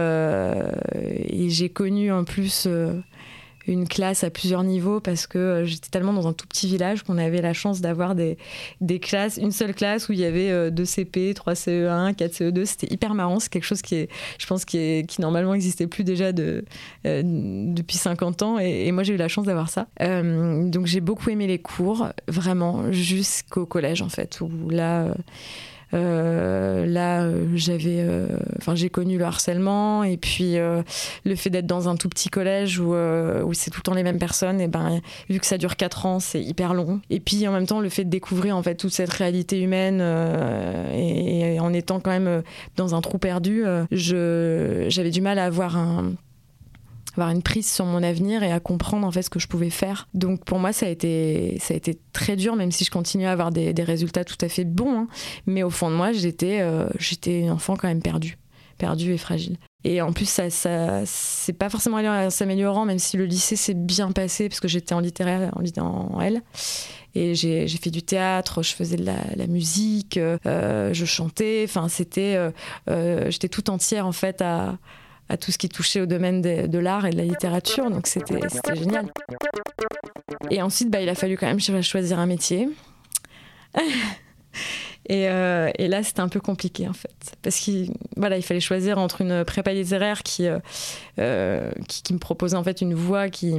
j'ai 1.50 1.68
connu 1.68 2.12
en 2.12 2.24
plus 2.24 2.66
une 3.68 3.86
classe 3.86 4.24
à 4.24 4.30
plusieurs 4.30 4.64
niveaux 4.64 4.98
parce 4.98 5.26
que 5.26 5.38
euh, 5.38 5.64
j'étais 5.64 5.90
tellement 5.90 6.14
dans 6.14 6.26
un 6.26 6.32
tout 6.32 6.46
petit 6.46 6.66
village 6.66 7.02
qu'on 7.02 7.18
avait 7.18 7.42
la 7.42 7.52
chance 7.52 7.80
d'avoir 7.80 8.14
des, 8.14 8.38
des 8.80 8.98
classes, 8.98 9.36
une 9.36 9.52
seule 9.52 9.74
classe 9.74 10.08
où 10.08 10.12
il 10.12 10.18
y 10.18 10.24
avait 10.24 10.70
2 10.70 10.84
CP, 10.84 11.34
3 11.34 11.52
CE1, 11.52 12.14
4 12.14 12.32
CE2. 12.32 12.64
C'était 12.64 12.92
hyper 12.92 13.14
marrant. 13.14 13.38
C'est 13.38 13.50
quelque 13.50 13.64
chose 13.64 13.82
qui 13.82 13.94
est, 13.96 14.08
je 14.38 14.46
pense, 14.46 14.64
qui, 14.64 14.78
est, 14.78 15.08
qui 15.08 15.20
normalement 15.20 15.52
n'existait 15.52 15.86
plus 15.86 16.02
déjà 16.02 16.32
de, 16.32 16.64
euh, 17.06 17.22
depuis 17.24 17.98
50 17.98 18.42
ans. 18.42 18.58
Et, 18.58 18.90
moi, 18.90 19.02
j'ai 19.02 19.14
eu 19.14 19.18
la 19.18 19.28
chance 19.28 19.46
d'avoir 19.46 19.68
ça. 19.68 19.86
Euh, 20.00 20.68
donc, 20.68 20.86
j'ai 20.86 21.00
beaucoup 21.00 21.28
aimé 21.28 21.46
les 21.46 21.58
cours, 21.58 22.08
vraiment, 22.26 22.90
jusqu'au 22.90 23.66
collège, 23.66 24.02
en 24.02 24.08
fait, 24.08 24.40
où 24.40 24.70
là. 24.70 25.02
Euh, 25.02 25.14
là, 25.92 27.22
euh, 27.22 27.46
j'avais, 27.54 28.00
euh, 28.00 28.26
enfin, 28.58 28.74
j'ai 28.74 28.90
connu 28.90 29.18
le 29.18 29.24
harcèlement 29.24 30.04
et 30.04 30.16
puis 30.16 30.56
le 30.56 31.36
fait 31.36 31.50
d'être 31.50 31.66
dans 31.66 31.88
un 31.88 31.96
tout 31.96 32.08
petit 32.08 32.28
collège 32.28 32.78
où, 32.78 32.94
où 32.94 33.54
c'est 33.54 33.70
tout 33.70 33.80
le 33.80 33.82
temps 33.82 33.94
les 33.94 34.02
mêmes 34.02 34.18
personnes. 34.18 34.60
Et 34.60 34.68
ben, 34.68 35.00
vu 35.28 35.38
que 35.38 35.46
ça 35.46 35.58
dure 35.58 35.76
4 35.76 36.06
ans, 36.06 36.20
c'est 36.20 36.42
hyper 36.42 36.74
long. 36.74 37.00
Et 37.10 37.20
puis 37.20 37.46
en 37.48 37.52
même 37.52 37.66
temps, 37.66 37.80
le 37.80 37.88
fait 37.88 38.04
de 38.04 38.10
découvrir 38.10 38.56
en 38.56 38.62
fait 38.62 38.74
toute 38.74 38.92
cette 38.92 39.10
réalité 39.10 39.60
humaine 39.60 40.00
et, 40.92 41.58
en 41.60 41.72
étant 41.72 42.00
quand 42.00 42.10
même 42.10 42.42
dans 42.76 42.94
un 42.94 43.00
trou 43.00 43.18
perdu, 43.18 43.64
je, 43.90 44.86
j'avais 44.88 45.10
du 45.10 45.20
mal 45.20 45.38
à 45.38 45.44
avoir 45.44 45.76
un 45.76 46.12
avoir 47.18 47.34
une 47.34 47.42
prise 47.42 47.70
sur 47.70 47.84
mon 47.84 48.02
avenir 48.02 48.42
et 48.42 48.52
à 48.52 48.60
comprendre 48.60 49.06
en 49.06 49.10
fait 49.10 49.22
ce 49.22 49.30
que 49.30 49.38
je 49.38 49.48
pouvais 49.48 49.70
faire. 49.70 50.08
Donc 50.14 50.44
pour 50.44 50.58
moi 50.58 50.72
ça 50.72 50.86
a 50.86 50.88
été 50.88 51.58
ça 51.60 51.74
a 51.74 51.76
été 51.76 51.98
très 52.12 52.36
dur 52.36 52.56
même 52.56 52.72
si 52.72 52.84
je 52.84 52.90
continue 52.90 53.26
à 53.26 53.32
avoir 53.32 53.50
des, 53.50 53.72
résultats 53.78 54.24
tout 54.24 54.36
à 54.40 54.48
fait 54.48 54.64
bons. 54.64 55.00
Hein. 55.00 55.08
Mais 55.46 55.62
au 55.62 55.70
fond 55.70 55.90
de 55.90 55.96
moi 55.96 56.12
j'étais 56.12 56.60
euh, 56.60 56.88
j'étais 56.98 57.40
une 57.40 57.50
enfant 57.50 57.76
quand 57.76 57.88
même 57.88 58.02
perdue, 58.02 58.38
perdue 58.78 59.12
et 59.12 59.18
fragile. 59.18 59.56
Et 59.84 60.02
en 60.02 60.12
plus, 60.12 60.28
ça, 60.28 60.50
ça 60.50 61.02
c'est 61.06 61.52
pas 61.52 61.70
forcément 61.70 61.98
allé 61.98 62.08
en 62.08 62.30
s'améliorant, 62.30 62.84
même 62.84 62.98
si 62.98 63.16
le 63.16 63.26
lycée 63.26 63.54
s'est 63.54 63.74
bien 63.74 64.10
passé, 64.10 64.48
parce 64.48 64.58
que 64.58 64.66
j'étais 64.66 64.92
en 64.92 64.98
littéraire, 64.98 65.52
en, 65.54 65.84
en 65.84 66.20
L. 66.20 66.42
Et 67.14 67.34
j'ai 67.34 67.66
fait 67.68 67.90
du 67.90 68.02
théâtre, 68.02 68.62
je 68.62 68.74
faisais 68.74 68.96
de 68.96 69.04
la, 69.04 69.46
musique, 69.46 70.18
euh, 70.18 70.92
je 70.92 71.04
chantais. 71.04 71.62
Enfin, 71.64 71.88
c'était. 71.88 72.36
Euh, 72.88 73.30
j'étais 73.30 73.48
tout 73.48 73.70
entière, 73.70 74.06
en 74.06 74.12
fait, 74.12 74.42
à, 74.42 74.78
à 75.28 75.36
tout 75.36 75.52
ce 75.52 75.58
qui 75.58 75.68
touchait 75.68 76.00
au 76.00 76.06
domaine 76.06 76.40
de, 76.40 76.78
l'art 76.78 77.06
et 77.06 77.10
de 77.10 77.16
la 77.16 77.24
littérature. 77.24 77.90
Donc 77.90 78.06
c'était 78.06 78.40
génial. 78.74 79.06
Et 80.50 80.62
ensuite, 80.62 80.90
bah, 80.90 81.00
il 81.00 81.08
a 81.08 81.14
fallu 81.14 81.36
quand 81.36 81.46
même 81.46 81.60
choisir 81.82 82.18
un 82.18 82.26
métier. 82.26 82.68
Euh, 85.10 85.70
et, 85.78 85.88
là, 85.88 86.02
c'était 86.02 86.20
un 86.20 86.28
peu 86.28 86.40
compliqué 86.40 86.86
en 86.86 86.92
fait, 86.92 87.34
parce 87.40 87.56
qu'il 87.56 87.94
voilà, 88.16 88.36
il 88.36 88.42
fallait 88.42 88.60
choisir 88.60 88.98
entre 88.98 89.22
une 89.22 89.42
prépa 89.42 89.72
littéraire 89.72 90.22
qui, 90.22 90.46
euh, 90.46 90.58
euh, 91.18 91.70
qui, 91.88 92.02
qui, 92.02 92.12
me 92.12 92.18
proposait 92.18 92.56
en 92.56 92.62
fait 92.62 92.82
une 92.82 92.92
voie 92.92 93.30
qui 93.30 93.54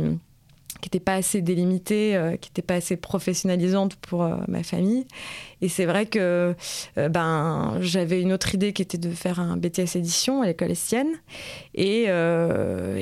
qui 0.82 0.88
n'était 0.88 1.00
pas 1.00 1.16
assez 1.16 1.42
délimitée, 1.42 2.16
euh, 2.16 2.38
qui 2.38 2.50
n'était 2.50 2.62
pas 2.62 2.76
assez 2.76 2.96
professionnalisante 2.96 3.96
pour 3.96 4.24
euh, 4.24 4.38
ma 4.48 4.64
famille. 4.64 5.06
Et 5.62 5.68
c'est 5.68 5.86
vrai 5.86 6.06
que 6.06 6.56
euh, 6.98 7.10
ben, 7.10 7.78
j'avais 7.82 8.22
une 8.22 8.32
autre 8.32 8.56
idée 8.56 8.72
qui 8.72 8.82
était 8.82 8.98
de 8.98 9.10
faire 9.10 9.40
un 9.40 9.58
BTS 9.58 9.98
édition 9.98 10.42
à 10.42 10.48
l'école 10.48 10.72
Estienne. 10.72 11.10
Et, 11.76 12.08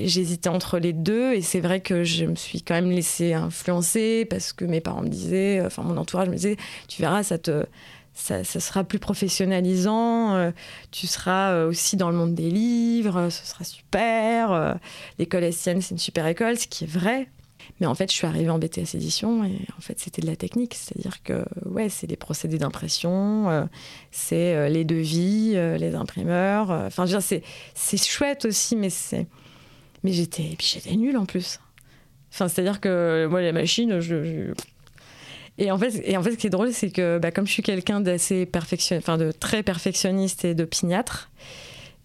j'hésitais 0.05 0.49
entre 0.49 0.79
les 0.79 0.93
deux. 0.93 1.33
Et 1.33 1.41
c'est 1.41 1.59
vrai 1.59 1.81
que 1.81 2.03
je 2.03 2.25
me 2.25 2.35
suis 2.35 2.61
quand 2.61 2.73
même 2.73 2.89
laissée 2.89 3.33
influencer 3.33 4.25
parce 4.25 4.53
que 4.53 4.65
mes 4.65 4.81
parents 4.81 5.01
me 5.01 5.09
disaient, 5.09 5.61
enfin 5.65 5.83
mon 5.83 5.97
entourage 5.97 6.29
me 6.29 6.35
disait, 6.35 6.57
tu 6.87 7.01
verras, 7.01 7.23
ça 7.23 7.37
te... 7.37 7.65
Ça, 8.19 8.43
ça, 8.43 8.59
sera 8.59 8.83
plus 8.83 8.97
professionnalisant, 8.97 10.51
tu 10.89 11.05
seras 11.05 11.65
aussi 11.65 11.97
dans 11.97 12.09
le 12.09 12.17
monde 12.17 12.33
des 12.33 12.49
livres, 12.49 13.29
ce 13.29 13.45
sera 13.45 13.63
super. 13.63 14.79
L'école 15.19 15.43
Estienne, 15.43 15.83
c'est 15.83 15.91
une 15.91 15.99
super 15.99 16.25
école, 16.25 16.57
ce 16.57 16.65
qui 16.65 16.85
est 16.85 16.87
vrai, 16.87 17.27
mais 17.79 17.87
en 17.87 17.95
fait, 17.95 18.11
je 18.11 18.15
suis 18.15 18.27
arrivée 18.27 18.49
en 18.49 18.59
BTS 18.59 18.95
édition 18.95 19.43
et 19.43 19.57
en 19.77 19.81
fait, 19.81 19.99
c'était 19.99 20.21
de 20.21 20.27
la 20.27 20.35
technique. 20.35 20.73
C'est-à-dire 20.75 21.21
que, 21.23 21.45
ouais, 21.65 21.89
c'est 21.89 22.07
des 22.07 22.15
procédés 22.15 22.57
d'impression, 22.57 23.49
euh, 23.49 23.65
c'est 24.11 24.55
euh, 24.55 24.69
les 24.69 24.83
devis, 24.83 25.53
euh, 25.55 25.77
les 25.77 25.95
imprimeurs. 25.95 26.71
Enfin, 26.71 27.05
c'est, 27.19 27.43
chouette 28.03 28.45
aussi, 28.45 28.75
mais 28.75 28.89
c'est. 28.89 29.27
Mais 30.03 30.11
j'étais, 30.11 30.55
j'étais 30.59 30.95
nulle 30.95 31.17
en 31.17 31.25
plus. 31.25 31.59
Enfin, 32.31 32.47
c'est-à-dire 32.47 32.79
que 32.79 33.27
moi, 33.29 33.41
les 33.41 33.51
machines, 33.51 33.99
je, 33.99 34.53
Et 35.57 35.71
en, 35.71 35.77
fait, 35.77 36.01
et 36.03 36.17
en 36.17 36.23
fait, 36.23 36.31
ce 36.31 36.37
qui 36.37 36.47
est 36.47 36.51
drôle, 36.51 36.71
c'est 36.71 36.91
que 36.91 37.17
bah, 37.17 37.31
comme 37.31 37.47
je 37.47 37.51
suis 37.51 37.63
quelqu'un 37.63 37.99
d'assez 37.99 38.45
perfection... 38.45 38.97
enfin, 38.97 39.17
de 39.17 39.31
très 39.31 39.63
perfectionniste 39.63 40.45
et 40.45 40.53
de 40.53 40.65
pignâtre, 40.65 41.31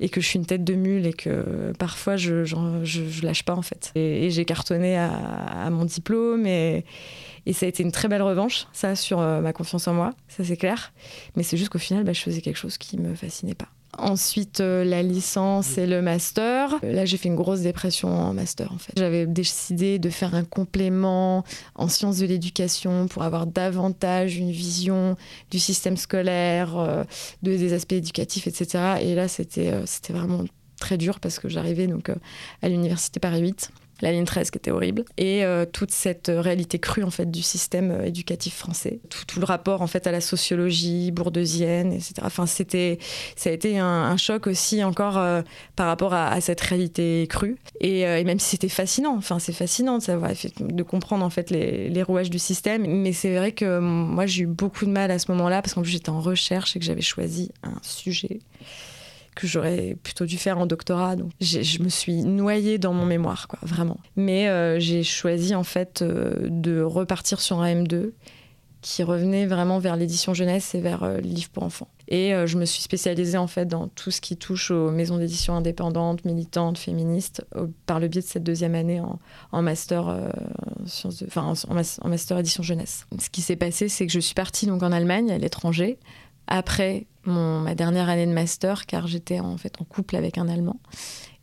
et 0.02 0.08
que 0.08 0.20
je 0.20 0.26
suis 0.26 0.38
une 0.38 0.44
tête 0.44 0.64
de 0.64 0.74
mule 0.74 1.06
et 1.06 1.12
que 1.12 1.72
parfois 1.78 2.16
je, 2.16 2.44
je, 2.44 3.24
lâche 3.24 3.44
pas 3.44 3.54
en 3.54 3.62
fait. 3.62 3.92
Et, 3.94 4.30
j'ai 4.30 4.44
cartonné 4.44 4.98
à, 4.98 5.70
mon 5.70 5.84
diplôme 5.84 6.44
et, 6.44 6.84
et, 7.46 7.52
ça 7.52 7.66
a 7.66 7.68
été 7.68 7.84
une 7.84 7.92
très 7.92 8.08
belle 8.08 8.22
revanche, 8.22 8.66
ça, 8.72 8.96
sur 8.96 9.20
euh, 9.20 9.40
ma 9.40 9.52
confiance 9.52 9.86
en 9.86 9.94
moi, 9.94 10.10
ça 10.26 10.42
c'est 10.44 10.56
clair. 10.56 10.92
Mais 11.36 11.44
c'est 11.44 11.56
juste 11.56 11.70
qu'au 11.70 11.78
final, 11.78 12.02
bah, 12.02 12.12
je 12.12 12.20
faisais 12.20 12.40
quelque 12.40 12.56
chose 12.56 12.78
qui 12.78 12.98
me 12.98 13.14
fascinait 13.14 13.54
pas. 13.54 13.68
Ensuite, 13.98 14.60
euh, 14.60 14.84
la 14.84 15.02
licence 15.02 15.76
et 15.76 15.86
le 15.86 16.00
master. 16.00 16.74
Euh, 16.82 16.92
là, 16.92 17.04
j'ai 17.04 17.18
fait 17.18 17.28
une 17.28 17.36
grosse 17.36 17.60
dépression 17.60 18.08
en 18.08 18.32
master, 18.32 18.72
en 18.72 18.78
fait. 18.78 18.94
J'avais 18.96 19.26
décidé 19.26 19.98
de 19.98 20.08
faire 20.08 20.34
un 20.34 20.44
complément 20.44 21.44
en 21.74 21.88
sciences 21.88 22.18
de 22.18 22.26
l'éducation 22.26 23.06
pour 23.06 23.22
avoir 23.22 23.46
davantage 23.46 24.38
une 24.38 24.50
vision 24.50 25.16
du 25.50 25.58
système 25.58 25.98
scolaire, 25.98 26.78
euh, 26.78 27.04
de, 27.42 27.54
des 27.54 27.74
aspects 27.74 27.92
éducatifs, 27.92 28.46
etc. 28.46 28.94
Et 29.02 29.14
là, 29.14 29.28
c'était 29.28 29.72
vraiment 30.08 30.44
très 30.80 30.96
dur 30.96 31.20
parce 31.20 31.38
que 31.38 31.50
j'arrivais 31.50 31.88
à 32.62 32.68
l'université 32.68 33.20
Paris 33.20 33.40
8 33.42 33.70
la 34.00 34.12
ligne 34.12 34.24
13 34.24 34.50
qui 34.50 34.58
était 34.58 34.70
horrible, 34.70 35.04
et 35.16 35.44
euh, 35.44 35.64
toute 35.64 35.90
cette 35.90 36.30
réalité 36.34 36.78
crue 36.78 37.04
en 37.04 37.10
fait 37.10 37.30
du 37.30 37.42
système 37.42 37.90
euh, 37.90 38.06
éducatif 38.06 38.56
français, 38.56 39.00
tout, 39.08 39.38
le 39.38 39.44
rapport 39.44 39.82
en 39.82 39.86
fait 39.86 40.06
à 40.06 40.12
la 40.12 40.20
sociologie 40.20 41.10
bourdeusienne, 41.12 41.92
etc. 41.92 42.14
Enfin, 42.22 42.46
c'était, 42.46 42.98
ça 43.36 43.50
a 43.50 43.52
été 43.52 43.78
un, 43.78 44.16
choc 44.16 44.46
aussi 44.46 44.84
encore 44.84 45.18
euh, 45.18 45.42
par 45.76 45.86
rapport 45.86 46.14
à, 46.14 46.40
cette 46.40 46.60
réalité 46.60 47.26
crue, 47.28 47.56
et, 47.80 48.04
même 48.24 48.38
si 48.38 48.50
c'était 48.50 48.68
fascinant, 48.68 49.16
enfin 49.16 49.38
c'est 49.38 49.52
fascinant 49.52 49.98
de 49.98 50.82
comprendre 50.82 51.24
en 51.24 51.30
fait 51.30 51.50
les, 51.50 51.88
les 51.88 52.02
rouages 52.02 52.30
du 52.30 52.38
système, 52.38 52.86
mais 52.86 53.12
c'est 53.12 53.36
vrai 53.36 53.52
que 53.52 53.78
moi 53.78 54.26
j'ai 54.26 54.42
eu 54.42 54.46
beaucoup 54.46 54.86
de 54.86 54.90
mal 54.90 55.10
à 55.10 55.18
ce 55.18 55.30
moment-là 55.32 55.62
parce 55.62 55.74
qu'en 55.74 55.82
plus 55.82 55.90
j'étais 55.90 56.10
en 56.10 56.20
recherche 56.20 56.76
et 56.76 56.78
que 56.78 56.84
j'avais 56.84 57.02
choisi 57.02 57.50
un 57.62 57.78
sujet 57.82 58.40
que 59.34 59.46
j'aurais 59.46 59.96
plutôt 60.02 60.26
dû 60.26 60.36
faire 60.38 60.58
en 60.58 60.66
doctorat. 60.66 61.16
Donc 61.16 61.30
je 61.40 61.82
me 61.82 61.88
suis 61.88 62.22
noyée 62.22 62.78
dans 62.78 62.92
mon 62.92 63.06
mémoire, 63.06 63.48
vraiment. 63.62 63.98
Mais 64.16 64.48
euh, 64.48 64.78
j'ai 64.78 65.02
choisi 65.02 65.54
en 65.54 65.64
fait 65.64 66.02
euh, 66.02 66.48
de 66.48 66.80
repartir 66.82 67.40
sur 67.40 67.60
un 67.60 67.82
M2 67.82 68.12
qui 68.82 69.04
revenait 69.04 69.46
vraiment 69.46 69.78
vers 69.78 69.94
l'édition 69.94 70.34
jeunesse 70.34 70.74
et 70.74 70.80
vers 70.80 71.04
euh, 71.04 71.16
le 71.18 71.22
livre 71.22 71.50
pour 71.50 71.62
enfants. 71.62 71.88
Et 72.08 72.34
je 72.44 72.58
me 72.58 72.66
suis 72.66 72.82
spécialisée 72.82 73.38
en 73.38 73.46
fait 73.46 73.64
dans 73.64 73.88
tout 73.88 74.10
ce 74.10 74.20
qui 74.20 74.36
touche 74.36 74.70
aux 74.70 74.90
maisons 74.90 75.16
d'édition 75.16 75.54
indépendantes, 75.54 76.26
militantes, 76.26 76.76
féministes, 76.76 77.42
par 77.86 78.00
le 78.00 78.08
biais 78.08 78.20
de 78.20 78.26
cette 78.26 78.42
deuxième 78.42 78.74
année 78.74 79.00
en, 79.00 79.62
master, 79.62 80.14
en, 81.36 82.08
master 82.08 82.38
édition 82.38 82.62
jeunesse. 82.62 83.06
Ce 83.18 83.30
qui 83.30 83.40
s'est 83.40 83.56
passé, 83.56 83.88
c'est 83.88 84.06
que 84.06 84.12
je 84.12 84.20
suis 84.20 84.34
partie 84.34 84.66
donc 84.66 84.82
en 84.82 84.92
Allemagne, 84.92 85.30
à 85.30 85.38
l'étranger, 85.38 85.98
après 86.46 87.06
ma 87.24 87.74
dernière 87.74 88.08
année 88.08 88.26
de 88.26 88.32
master, 88.32 88.86
car 88.86 89.06
j'étais 89.06 89.40
en 89.40 89.56
fait 89.56 89.80
en 89.80 89.84
couple 89.84 90.16
avec 90.16 90.38
un 90.38 90.48
Allemand. 90.48 90.80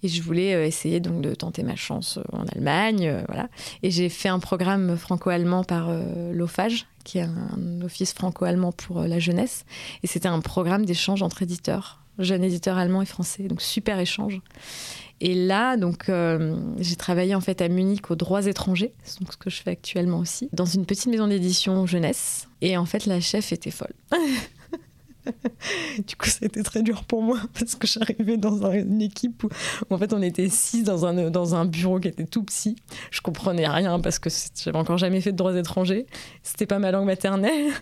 Et 0.02 0.08
je 0.08 0.22
voulais 0.22 0.54
euh, 0.54 0.66
essayer 0.66 1.00
donc 1.00 1.22
de 1.22 1.36
tenter 1.36 1.64
ma 1.64 1.76
chance 1.76 2.18
euh, 2.18 2.38
en 2.38 2.46
Allemagne, 2.46 3.08
euh, 3.08 3.24
voilà. 3.28 3.50
Et 3.84 3.92
j'ai 3.92 4.08
fait 4.10 4.30
un 4.30 4.40
programme 4.40 4.96
franco-allemand 4.98 5.64
par 5.64 5.92
l'OFAGE, 6.34 6.86
qui 7.04 7.18
est 7.18 7.24
un 7.24 7.82
office 7.82 8.14
franco-allemand 8.14 8.72
pour 8.72 9.02
la 9.02 9.20
jeunesse. 9.20 9.66
Et 10.04 10.08
c'était 10.08 10.28
un 10.28 10.40
programme 10.40 10.86
d'échange 10.86 11.22
entre 11.22 11.42
éditeurs, 11.42 12.00
jeunes 12.18 12.44
éditeurs 12.44 12.78
allemands 12.78 13.02
et 13.02 13.06
français. 13.06 13.44
Donc 13.44 13.62
super 13.62 14.00
échange. 14.00 14.42
Et 15.22 15.36
là, 15.36 15.76
donc, 15.76 16.10
j'ai 16.78 16.96
travaillé 16.96 17.36
en 17.36 17.42
fait 17.42 17.62
à 17.62 17.68
Munich 17.68 18.10
aux 18.10 18.16
droits 18.16 18.46
étrangers, 18.46 18.94
donc 19.20 19.34
ce 19.34 19.38
que 19.38 19.50
je 19.50 19.62
fais 19.62 19.72
actuellement 19.72 20.20
aussi, 20.20 20.48
dans 20.54 20.66
une 20.66 20.86
petite 20.86 21.08
maison 21.08 21.28
d'édition 21.28 21.86
jeunesse. 21.86 22.48
Et 22.62 22.78
en 22.78 22.86
fait, 22.86 23.06
la 23.06 23.20
chef 23.20 23.52
était 23.52 23.72
folle. 23.72 23.94
du 26.08 26.16
coup, 26.16 26.28
ça 26.28 26.40
a 26.42 26.46
été 26.46 26.64
très 26.64 26.82
dur 26.82 27.04
pour 27.04 27.22
moi 27.22 27.40
parce 27.60 27.76
que 27.76 27.88
j'arrivais 27.88 28.38
dans 28.38 28.72
une 28.72 29.02
équipe 29.02 29.44
où, 29.44 29.50
en 29.90 29.98
fait 29.98 30.14
on 30.14 30.22
était 30.22 30.50
six 30.50 30.84
dans 30.84 31.06
un, 31.06 31.30
dans 31.30 31.56
un 31.56 31.66
bureau 31.66 32.00
qui 32.00 32.08
était 32.08 32.26
tout 32.26 32.44
petit. 32.44 32.76
Je 33.12 33.22
comprenais 33.22 33.68
rien 33.68 34.00
parce 34.00 34.20
que 34.20 34.30
j'avais 34.56 34.78
encore 34.78 34.98
jamais 34.98 35.22
fait 35.22 35.32
de 35.32 35.38
droits 35.38 35.58
étrangers. 35.58 36.06
C'était 36.44 36.66
pas 36.66 36.80
ma 36.80 36.92
langue 36.92 37.06
maternelle. 37.06 37.72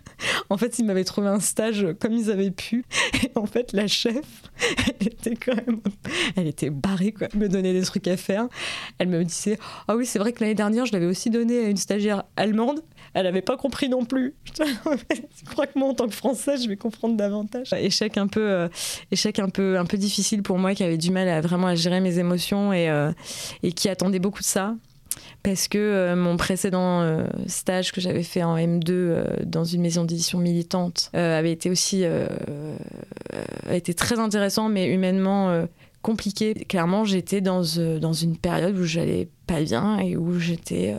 En 0.50 0.56
fait, 0.56 0.80
ils 0.80 0.86
m'avaient 0.86 1.04
trouvé 1.04 1.28
un 1.28 1.42
stage 1.42 1.86
comme 2.00 2.14
ils 2.14 2.32
avaient 2.32 2.52
pu. 2.52 2.86
Et 3.22 3.32
en 3.36 3.46
fait, 3.46 3.74
la 3.74 3.88
chef, 3.88 4.44
elle 4.88 5.08
était 5.08 5.36
quand 5.36 5.56
même, 5.56 5.82
elle 6.38 6.48
était 6.48 6.70
barrée 6.70 7.12
quoi. 7.12 7.28
Elle 7.34 7.40
me 7.40 7.50
donnait 7.50 7.74
des 7.74 7.82
trucs 7.82 8.08
à 8.08 8.16
faire. 8.16 8.48
Elle 8.98 9.10
me 9.10 9.26
disait, 9.26 9.60
ah 9.90 9.98
oui, 9.98 10.06
c'est 10.06 10.20
vrai 10.20 10.32
que 10.32 10.40
l'année 10.40 10.56
dernière, 10.56 10.86
je 10.86 10.94
l'avais 10.94 11.06
aussi 11.06 11.30
donné 11.30 11.66
à 11.66 11.70
une 11.70 11.76
stagiaire 11.76 12.24
allemande 12.38 12.82
elle 13.18 13.24
n'avait 13.24 13.42
pas 13.42 13.58
compris 13.58 13.90
non 13.90 14.06
plus. 14.06 14.36
je 14.60 15.46
crois 15.50 15.66
que 15.66 15.78
moi, 15.78 15.90
en 15.90 15.96
tant 15.96 16.08
que 16.08 16.14
Français, 16.14 16.58
je 16.58 16.70
vais 16.70 16.78
comprendre 16.78 17.18
davantage. 17.18 17.74
Échec 17.74 18.16
un 18.16 18.28
peu, 18.28 18.48
euh, 18.48 18.68
échec 19.12 19.40
un 19.40 19.50
peu, 19.50 19.80
un 19.80 19.86
peu 19.86 19.98
difficile 19.98 20.44
pour 20.44 20.60
moi, 20.60 20.76
qui 20.76 20.84
avait 20.84 21.00
du 21.00 21.10
mal 21.10 21.28
à 21.28 21.42
vraiment 21.42 21.74
gérer 21.74 22.00
mes 22.00 22.20
émotions 22.20 22.72
et, 22.74 22.92
euh, 22.92 23.12
et 23.64 23.72
qui 23.72 23.90
attendait 23.90 24.20
beaucoup 24.20 24.42
de 24.42 24.46
ça. 24.46 24.76
Parce 25.42 25.68
que 25.68 25.80
euh, 25.80 26.16
mon 26.16 26.38
précédent 26.38 27.26
stage 27.48 27.92
que 27.92 28.02
j'avais 28.02 28.22
fait 28.22 28.44
en 28.44 28.56
M2 28.56 29.46
dans 29.46 29.64
une 29.64 29.82
maison 29.82 30.04
d'édition 30.04 30.38
militante 30.38 31.10
avait 31.14 31.52
été 31.52 31.72
aussi 31.72 32.06
a 32.06 33.76
été 33.76 33.96
très 33.96 34.20
intéressant, 34.20 34.70
mais 34.70 34.94
humainement 34.94 35.66
compliqué. 36.04 36.54
Clairement, 36.54 37.04
j'étais 37.04 37.42
dans, 37.42 37.64
dans 38.00 38.14
une 38.14 38.38
période 38.38 38.78
où 38.78 38.84
j'allais 38.84 39.28
pas 39.48 39.62
bien 39.62 39.98
et 39.98 40.16
où 40.16 40.38
j'étais 40.38 40.96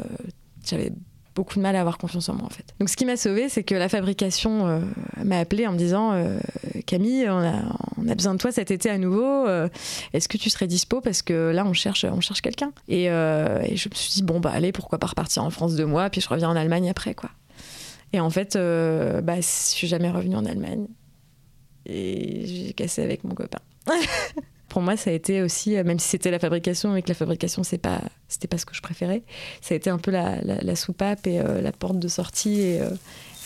j'avais 0.69 0.93
beaucoup 1.39 1.55
de 1.55 1.61
mal 1.61 1.77
à 1.77 1.81
avoir 1.81 1.99
confiance 1.99 2.29
en 2.29 2.35
moi 2.35 2.47
en 2.47 2.51
fait. 2.51 2.65
Donc 2.81 2.89
ce 2.89 2.97
qui 2.97 3.05
m'a 3.05 3.17
sauvé, 3.17 3.49
c'est 3.49 3.63
que 3.63 3.77
la 3.77 3.89
fabrication 3.89 4.67
euh, 4.67 4.81
m'a 5.25 5.39
appelé 5.39 5.69
en 5.69 5.73
me 5.73 5.79
disant 5.79 6.11
euh, 6.13 6.37
Camille, 6.85 7.29
on 7.31 7.39
a, 7.39 8.11
a, 8.11 8.15
besoin 8.17 8.35
de 8.35 8.41
toi 8.41 8.51
cet 8.51 8.73
été 8.73 8.91
à 8.91 8.99
nouveau. 8.99 9.47
Euh, 9.47 9.69
est-ce 10.13 10.29
que 10.29 10.37
tu 10.37 10.51
serais 10.51 10.67
dispo? 10.67 11.01
Parce 11.01 11.23
que 11.23 11.53
là 11.55 11.65
on 11.65 11.73
cherche, 11.75 12.05
on 12.05 12.21
cherche 12.21 12.41
quelqu'un. 12.41 12.73
Et, 12.89 13.05
et, 13.05 13.77
je 13.77 13.89
me 13.89 13.95
suis 13.95 14.15
dit 14.15 14.23
bon 14.25 14.41
bah 14.41 14.51
allez 14.53 14.73
pourquoi 14.73 14.99
pas 14.99 15.07
repartir 15.07 15.45
en 15.45 15.51
France 15.51 15.77
deux 15.77 15.87
mois 15.87 16.11
puis 16.11 16.21
je 16.21 16.29
reviens 16.29 16.51
en 16.51 16.57
Allemagne 16.57 16.91
après 16.91 17.15
quoi. 17.15 17.31
Et 18.13 18.19
en 18.19 18.31
fait, 18.31 18.55
bah, 18.55 19.37
je 19.37 19.43
suis 19.43 19.87
jamais 19.87 20.11
revenue 20.11 20.35
en 20.35 20.45
Allemagne 20.45 20.89
et 21.87 22.47
j'ai 22.47 22.73
cassé 22.73 23.03
avec 23.03 23.23
mon 23.23 23.35
copain. 23.35 23.61
pour 24.69 24.83
moi, 24.83 24.97
ça 24.97 25.11
a 25.11 25.13
été 25.13 25.43
aussi, 25.43 25.77
euh, 25.77 25.85
même 25.85 25.99
si 25.99 26.09
c'était 26.09 26.31
la 26.31 26.39
fabrication 26.39 26.95
et 26.95 27.03
que 27.03 27.09
la 27.09 27.15
fabrication, 27.15 27.65
c'est 27.65 27.79
pas, 27.79 28.01
pas 28.51 28.59
ce 28.59 28.67
que 28.67 28.75
je 28.75 28.83
préférais, 28.83 29.23
ça 29.61 29.75
a 29.75 29.77
été 29.77 29.91
un 29.91 29.99
peu 29.99 30.11
la, 30.11 30.77
soupape 30.77 31.27
et 31.27 31.41
euh, 31.41 31.61
la 31.61 31.73
porte 31.73 31.99
de 31.99 32.09
sortie 32.09 32.61
et 32.61 32.81
euh, 32.81 32.91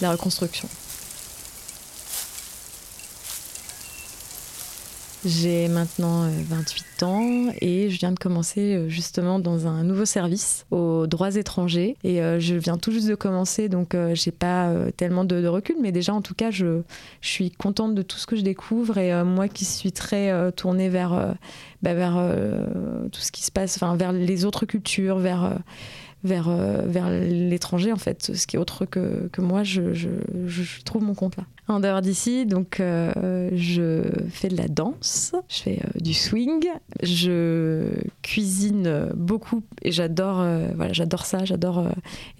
la 0.00 0.12
reconstruction. 0.12 0.68
J'ai 5.24 5.68
maintenant 5.68 6.28
28 6.28 6.84
euh, 7.02 7.06
ans 7.06 7.52
et 7.60 7.90
je 7.90 7.98
viens 7.98 8.10
de 8.10 8.18
commencer 8.18 8.74
euh, 8.74 8.88
justement 8.88 9.38
dans 9.38 9.68
un 9.68 9.84
nouveau 9.84 10.04
service 10.04 10.66
aux 10.72 11.06
droits 11.06 11.36
étrangers. 11.36 11.96
Et 12.02 12.20
euh, 12.20 12.40
je 12.40 12.56
viens 12.56 12.76
tout 12.76 12.90
juste 12.90 13.06
de 13.06 13.14
commencer, 13.14 13.68
donc 13.68 13.96
j'ai 14.14 14.32
pas 14.32 14.72
tellement 14.96 15.24
de, 15.24 15.46
recul, 15.46 15.76
mais 15.80 15.92
déjà 15.92 16.12
en 16.12 16.22
tout 16.22 16.34
cas, 16.34 16.50
je, 16.50 16.82
suis 17.20 17.50
contente 17.50 17.94
de 17.94 18.02
tout 18.02 18.18
ce 18.18 18.26
que 18.26 18.34
je 18.34 18.42
découvre. 18.42 18.98
Et 18.98 19.22
moi 19.22 19.46
qui 19.48 19.64
suis 19.64 19.92
très 19.92 20.52
tournée 20.52 20.88
vers, 20.88 21.34
bah, 21.82 21.94
vers 21.94 22.20
tout 23.12 23.20
ce 23.20 23.30
qui 23.30 23.44
se 23.44 23.50
passe, 23.50 23.76
enfin 23.76 23.96
vers 23.96 24.12
les 24.12 24.44
autres 24.44 24.66
cultures, 24.66 25.18
vers 25.18 25.58
vers, 26.24 26.50
vers 26.50 27.10
l'étranger 27.10 27.92
en 27.92 27.96
fait, 27.96 28.32
ce 28.34 28.46
qui 28.46 28.56
est 28.56 28.58
autre 28.58 28.86
que, 28.86 29.28
que 29.32 29.40
moi, 29.40 29.62
je, 29.62 29.92
je, 29.94 30.82
trouve 30.84 31.02
mon 31.02 31.14
compte 31.14 31.36
là 31.36 31.44
en 31.68 31.80
dehors 31.80 32.00
d'ici. 32.00 32.46
Donc, 32.46 32.80
euh, 32.80 33.48
je 33.54 34.02
fais 34.30 34.48
de 34.48 34.56
la 34.56 34.68
danse, 34.68 35.32
je 35.48 35.56
fais 35.62 35.80
euh, 35.84 36.00
du 36.00 36.12
swing, 36.12 36.64
je 37.02 37.84
cuisine 38.22 39.10
beaucoup 39.14 39.62
et 39.82 39.92
j'adore, 39.92 40.40
euh, 40.40 40.68
voilà, 40.76 40.92
ça. 41.24 41.44
J'adore 41.44 41.88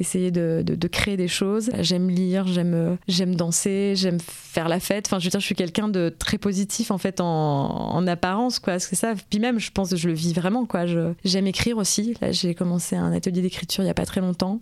essayer 0.00 0.30
de, 0.30 0.62
de, 0.64 0.88
créer 0.88 1.16
des 1.16 1.28
choses. 1.28 1.70
J'aime 1.80 2.10
lire, 2.10 2.46
j'aime, 2.46 2.96
j'aime 3.08 3.34
danser, 3.34 3.94
j'aime 3.96 4.18
faire 4.20 4.68
la 4.68 4.80
fête. 4.80 5.06
Enfin, 5.06 5.18
je 5.18 5.24
veux 5.24 5.30
dire, 5.30 5.40
je 5.40 5.46
suis 5.46 5.54
quelqu'un 5.54 5.88
de 5.88 6.14
très 6.16 6.38
positif 6.38 6.90
en 6.90 6.98
fait 6.98 7.20
en, 7.20 7.24
en 7.26 8.06
apparence, 8.06 8.58
quoi. 8.58 8.78
C'est 8.78 8.96
ça. 8.96 9.14
Puis 9.30 9.38
même, 9.38 9.58
je 9.58 9.70
pense 9.70 9.90
que 9.90 9.96
je 9.96 10.08
le 10.08 10.14
vis 10.14 10.32
vraiment, 10.32 10.66
quoi. 10.66 10.84
j'aime 11.24 11.46
écrire 11.46 11.78
aussi. 11.78 12.14
Là, 12.20 12.32
j'ai 12.32 12.54
commencé 12.54 12.96
un 12.96 13.12
atelier 13.12 13.42
d'écriture 13.42 13.71
il 13.78 13.86
y 13.86 13.90
a 13.90 13.94
pas 13.94 14.06
très 14.06 14.20
longtemps 14.20 14.60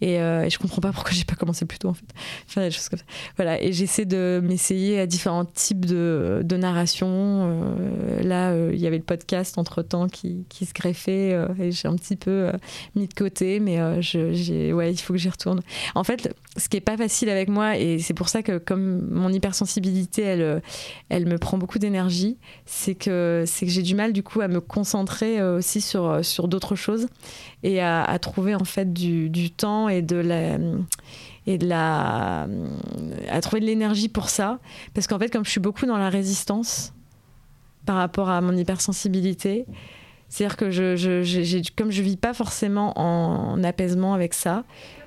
et, 0.00 0.14
et 0.14 0.50
je 0.50 0.58
comprends 0.58 0.80
pas 0.80 0.92
pourquoi 0.92 1.12
j'ai 1.14 1.24
pas 1.24 1.34
commencé 1.34 1.64
plus 1.66 1.78
tôt 1.78 1.88
en 1.88 1.94
fait. 1.94 2.06
Faire 2.46 2.62
des 2.62 2.70
choses 2.70 2.88
comme 2.88 2.98
ça. 2.98 3.04
Voilà. 3.36 3.60
Et 3.62 3.72
j'essaie 3.72 4.04
de 4.04 4.40
m'essayer 4.42 5.00
à 5.00 5.06
différents 5.06 5.44
types 5.44 5.84
de, 5.84 6.42
de 6.44 6.56
narration. 6.56 7.08
Euh, 7.10 8.22
là, 8.22 8.50
euh, 8.50 8.70
il 8.72 8.80
y 8.80 8.86
avait 8.86 8.98
le 8.98 9.04
podcast 9.04 9.58
entre 9.58 9.82
temps 9.82 10.08
qui, 10.08 10.44
qui 10.48 10.66
se 10.66 10.72
greffait 10.72 11.32
euh, 11.32 11.48
et 11.60 11.70
j'ai 11.72 11.88
un 11.88 11.96
petit 11.96 12.16
peu 12.16 12.50
mis 12.94 13.06
de 13.06 13.14
côté, 13.14 13.60
mais 13.60 14.02
je, 14.02 14.72
ouais, 14.72 14.92
il 14.92 14.98
faut 14.98 15.12
que 15.12 15.18
j'y 15.18 15.28
retourne. 15.28 15.60
En 15.94 16.04
fait, 16.04 16.34
ce 16.56 16.68
qui 16.68 16.76
est 16.76 16.82
pas 16.82 16.96
facile 16.96 17.28
avec 17.28 17.48
moi, 17.48 17.76
et 17.76 17.98
c'est 17.98 18.14
pour 18.14 18.28
ça 18.28 18.42
que 18.42 18.58
comme 18.58 19.08
mon 19.10 19.32
hypersensibilité, 19.32 20.22
elle, 20.22 20.62
elle 21.08 21.26
me 21.26 21.38
prend 21.38 21.58
beaucoup 21.58 21.78
d'énergie, 21.78 22.38
c'est 22.66 22.94
que, 22.94 23.44
c'est 23.46 23.66
que 23.66 23.72
j'ai 23.72 23.82
du 23.82 23.94
mal 23.94 24.12
du 24.12 24.22
coup 24.22 24.40
à 24.40 24.48
me 24.48 24.60
concentrer 24.60 25.42
aussi 25.42 25.80
sur, 25.80 26.24
sur 26.24 26.48
d'autres 26.48 26.76
choses 26.76 27.08
et 27.62 27.80
à, 27.80 28.02
à, 28.04 28.18
trouver 28.18 28.54
en 28.54 28.64
fait 28.64 28.92
du, 28.92 29.30
du 29.30 29.50
temps 29.50 29.87
et 29.88 30.02
de 30.02 30.16
la 30.16 30.58
et 31.46 31.58
de 31.58 31.66
la 31.66 32.46
à 33.30 33.40
trouver 33.40 33.60
de 33.60 33.66
l'énergie 33.66 34.08
pour 34.08 34.28
ça. 34.28 34.58
Parce 34.94 35.06
qu'en 35.06 35.18
fait 35.18 35.30
comme 35.30 35.44
je 35.44 35.50
suis 35.50 35.60
beaucoup 35.60 35.86
dans 35.86 35.98
la 35.98 36.10
résistance 36.10 36.92
par 37.86 37.96
rapport 37.96 38.28
à 38.28 38.40
mon 38.40 38.56
hypersensibilité 38.56 39.66
c'est-à-dire 40.28 40.56
que 40.56 40.70
je, 40.70 40.96
je 40.96 41.70
comme 41.74 41.90
je 41.90 42.02
vis 42.02 42.16
pas 42.16 42.34
forcément 42.34 42.92
en, 42.98 43.62
apaisement 43.64 44.14
avec 44.14 44.34
ça 44.34 44.64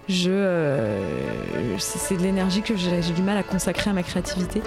euh, 0.10 1.78
c'est 1.78 2.18
de 2.18 2.22
l'énergie 2.24 2.62
que 2.62 2.76
j'ai 2.76 3.14
du 3.14 3.22
mal 3.22 3.38
à 3.38 3.44
consacrer 3.44 3.92
à 3.92 3.94
ma 3.94 4.04
créativité 4.04 4.62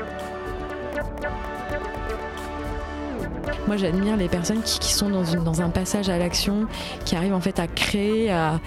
Moi, 3.67 3.79
j'admire 3.79 4.17
les 4.17 4.29
personnes 4.29 4.63
qui, 4.63 4.93
sont 4.93 5.09
dans, 5.09 5.63
un 5.63 5.71
passage 5.71 6.11
à 6.11 6.19
l'action, 6.19 6.67
qui 7.05 7.17
arrivent 7.17 7.33
en 7.35 7.41
fait 7.41 7.59
à 7.59 7.67
créer, 7.67 8.31
à, 8.31 8.61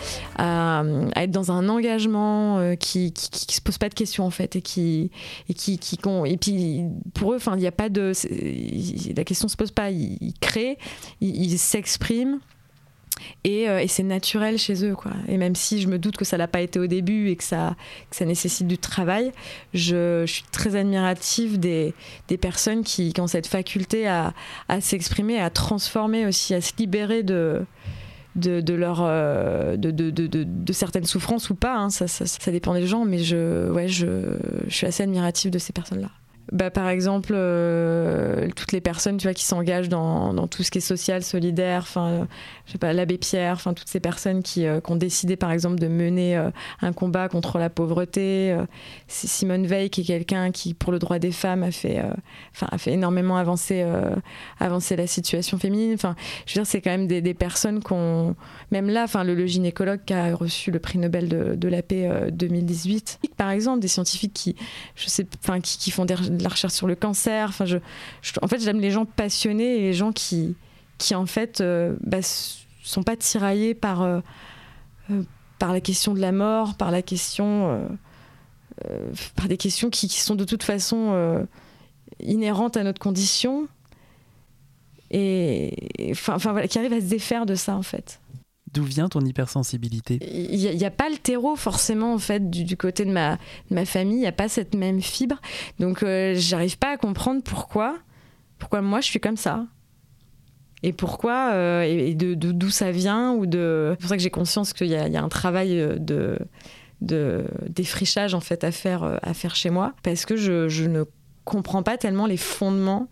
être 1.15 1.31
dans 1.31 1.51
un 1.51 1.69
engagement, 1.69 2.57
euh, 2.57 2.75
qui, 2.75 3.13
qui, 3.13 3.55
se 3.55 3.61
pose 3.61 3.77
pas 3.77 3.89
de 3.89 3.93
questions 3.93 4.25
en 4.25 4.31
fait, 4.31 4.55
et 4.55 4.61
qui, 4.61 5.11
et 5.49 5.53
qui 5.53 5.79
et 6.25 6.37
puis 6.37 6.83
pour 7.13 7.33
eux, 7.33 7.35
enfin, 7.35 7.55
il 7.55 7.59
n'y 7.59 7.67
a 7.67 7.71
pas 7.71 7.89
de, 7.89 8.11
la 9.15 9.23
question 9.23 9.47
se 9.47 9.55
pose 9.55 9.71
pas. 9.71 9.91
Ils, 9.91 10.33
créent, 10.39 10.77
ils 11.21 11.57
s'expriment 11.59 12.39
Et, 13.43 13.69
euh, 13.69 13.79
et 13.79 13.87
c'est 13.87 14.03
naturel 14.03 14.57
chez 14.57 14.85
eux, 14.85 14.95
quoi. 14.95 15.11
Et 15.27 15.37
même 15.37 15.55
si 15.55 15.81
je 15.81 15.87
me 15.87 15.97
doute 15.99 16.17
que 16.17 16.25
ça 16.25 16.37
l'a 16.37 16.47
pas 16.47 16.61
été 16.61 16.79
au 16.79 16.87
début 16.87 17.29
et 17.29 17.35
que 17.35 17.43
ça, 17.43 17.75
nécessite 18.21 18.67
du 18.67 18.77
travail, 18.77 19.31
je, 19.73 20.25
suis 20.25 20.43
très 20.51 20.75
admirative 20.75 21.59
des, 21.59 21.93
personnes 22.39 22.83
qui, 22.83 23.13
ont 23.19 23.27
cette 23.27 23.47
faculté 23.47 24.07
à, 24.07 24.33
s'exprimer, 24.79 25.39
à 25.39 25.49
transformer 25.49 26.25
aussi, 26.25 26.53
à 26.53 26.61
se 26.61 26.73
libérer 26.77 27.23
de, 27.23 27.65
de, 28.35 28.73
leur 28.73 28.99
euh, 29.01 29.77
de, 29.77 30.73
certaines 30.73 31.05
souffrances 31.05 31.49
ou 31.49 31.55
pas 31.55 31.75
hein. 31.75 31.89
ça, 31.89 32.51
dépend 32.51 32.73
des 32.73 32.85
gens 32.85 33.03
mais 33.03 33.19
je 33.19 33.71
ouais 33.71 33.87
je 33.87 34.37
suis 34.69 34.85
assez 34.85 35.01
admirative 35.01 35.49
de 35.49 35.57
ces 35.57 35.73
personnes 35.73 36.01
là 36.01 36.11
bah, 36.51 36.71
par 36.71 36.87
exemple, 36.87 37.33
euh, 37.35 38.47
toutes 38.55 38.71
les 38.71 38.79
personnes 38.79 39.17
tu 39.17 39.27
vois, 39.27 39.33
qui 39.33 39.43
s'engagent 39.43 39.89
dans, 39.89 40.47
tout 40.47 40.63
ce 40.63 40.71
qui 40.71 40.77
est 40.77 40.81
social, 40.81 41.23
solidaire, 41.23 41.81
enfin, 41.81 42.27
je 42.65 42.71
sais 42.71 42.77
pas, 42.77 42.93
l'abbé 42.93 43.17
Pierre, 43.17 43.53
enfin, 43.53 43.73
toutes 43.73 43.89
ces 43.89 43.99
personnes 43.99 44.41
qui, 44.41 44.65
euh, 44.65 44.79
qui, 44.79 44.91
ont 44.91 44.95
décidé, 44.95 45.35
par 45.35 45.51
exemple, 45.51 45.77
de 45.77 45.87
mener 45.87 46.37
euh, 46.37 46.49
un 46.81 46.93
combat 46.93 47.27
contre 47.27 47.57
la 47.57 47.69
pauvreté. 47.69 48.55
Simone 49.07 49.67
Veil, 49.67 49.89
qui 49.89 50.01
est 50.01 50.05
quelqu'un 50.05 50.51
qui, 50.51 50.73
pour 50.73 50.91
le 50.93 50.99
droit 50.99 51.19
des 51.19 51.31
femmes, 51.31 51.63
a 51.63 51.71
fait, 51.71 52.01
enfin, 52.53 52.67
a 52.71 52.77
fait 52.77 52.93
énormément 52.93 53.37
avancer, 53.37 53.85
avancer 54.59 54.95
la 54.95 55.07
situation 55.07 55.57
féminine. 55.57 55.93
Enfin, 55.93 56.15
je 56.45 56.53
veux 56.53 56.61
dire, 56.61 56.67
c'est 56.67 56.81
quand 56.81 56.91
même 56.91 57.07
des, 57.07 57.21
des 57.21 57.33
personnes 57.33 57.81
qu'on. 57.81 58.35
Même 58.71 58.89
là, 58.89 59.03
enfin, 59.03 59.23
le, 59.23 59.33
le, 59.33 59.45
gynécologue 59.45 60.01
qui 60.05 60.13
a 60.13 60.35
reçu 60.35 60.71
le 60.71 60.79
prix 60.79 60.97
Nobel 60.97 61.29
de, 61.29 61.55
de 61.55 61.67
la 61.67 61.81
paix 61.81 62.09
2018, 62.31 63.19
par 63.37 63.49
exemple, 63.49 63.79
des 63.79 63.87
scientifiques 63.87 64.33
qui, 64.33 64.55
je 64.95 65.07
sais, 65.07 65.25
enfin, 65.43 65.59
qui, 65.61 65.77
qui 65.77 65.91
font 65.91 66.05
des 66.05 66.15
de 66.37 66.43
la 66.43 66.49
recherche 66.49 66.73
sur 66.73 66.87
le 66.87 66.95
cancer. 66.95 67.51
En 68.41 68.47
fait, 68.47 68.59
j'aime 68.59 68.79
les 68.79 68.91
gens 68.91 69.05
passionnés 69.05 69.77
et 69.77 69.81
les 69.81 69.93
gens 69.93 70.11
qui, 70.11 70.55
qui 70.97 71.15
en 71.15 71.25
fait, 71.25 71.61
euh, 71.61 71.95
bah, 72.01 72.19
sont 72.83 73.03
pas 73.03 73.15
tiraillés 73.15 73.73
par, 73.73 74.01
euh, 74.01 74.19
euh, 75.11 75.23
par 75.59 75.73
la 75.73 75.81
question 75.81 76.13
de 76.13 76.19
la 76.19 76.31
mort, 76.31 76.75
par 76.75 76.91
la 76.91 77.01
question, 77.01 77.87
par 79.35 79.47
des 79.47 79.57
questions 79.57 79.89
qui, 79.89 80.07
sont 80.07 80.35
de 80.35 80.43
toute 80.43 80.63
façon 80.63 81.47
inhérentes 82.19 82.77
à 82.77 82.83
notre 82.83 82.99
condition 82.99 83.67
et, 85.09 85.73
qui 86.13 86.77
arrivent 86.77 86.93
à 86.93 87.01
se 87.01 87.09
défaire 87.09 87.47
de 87.47 87.55
ça 87.55 87.75
en 87.75 87.81
fait. 87.81 88.19
D'où 88.77 88.83
vient 88.83 89.09
ton 89.09 89.21
hypersensibilité? 89.21 90.19
Il 90.21 90.77
n'y 90.77 90.85
a, 90.85 90.91
pas 90.91 91.09
le 91.09 91.17
terreau 91.17 91.55
forcément 91.55 92.13
en 92.13 92.19
fait 92.19 92.49
du, 92.51 92.77
côté 92.77 93.05
de 93.05 93.11
ma, 93.11 93.39
ma 93.71 93.85
famille, 93.85 94.17
il 94.17 94.21
n'y 94.21 94.27
a 94.27 94.31
pas 94.31 94.47
cette 94.47 94.75
même 94.75 95.01
fibre. 95.01 95.41
Donc 95.79 96.03
euh, 96.03 96.35
j'arrive 96.35 96.77
pas 96.77 96.91
à 96.91 96.97
comprendre 96.97 97.41
pourquoi, 97.41 97.97
pourquoi 98.59 98.81
moi 98.81 99.01
je 99.01 99.07
suis 99.07 99.19
comme 99.19 99.35
ça. 99.35 99.65
Et 100.83 100.93
pourquoi, 100.93 101.53
euh, 101.53 101.81
et 101.81 102.13
de 102.13 102.35
d'où 102.35 102.69
ça 102.69 102.91
vient, 102.91 103.31
ou 103.31 103.47
de... 103.47 103.93
C'est 103.93 104.01
pour 104.01 104.09
ça 104.09 104.15
que 104.15 104.21
j'ai 104.21 104.29
conscience 104.29 104.73
qu'il 104.73 104.87
y, 104.87 104.91
y, 104.91 105.17
a 105.17 105.23
un 105.23 105.29
travail 105.29 105.75
de, 105.97 106.37
de 107.01 107.45
défrichage 107.67 108.35
en 108.35 108.41
fait 108.41 108.63
à 108.63 108.71
faire, 108.71 109.19
à 109.23 109.33
faire 109.33 109.55
chez 109.55 109.71
moi, 109.71 109.95
parce 110.03 110.27
que 110.27 110.35
je, 110.35 110.69
je 110.69 110.85
ne 110.85 111.03
comprends 111.45 111.81
pas 111.81 111.97
tellement 111.97 112.27
les 112.27 112.37
fondements 112.37 113.07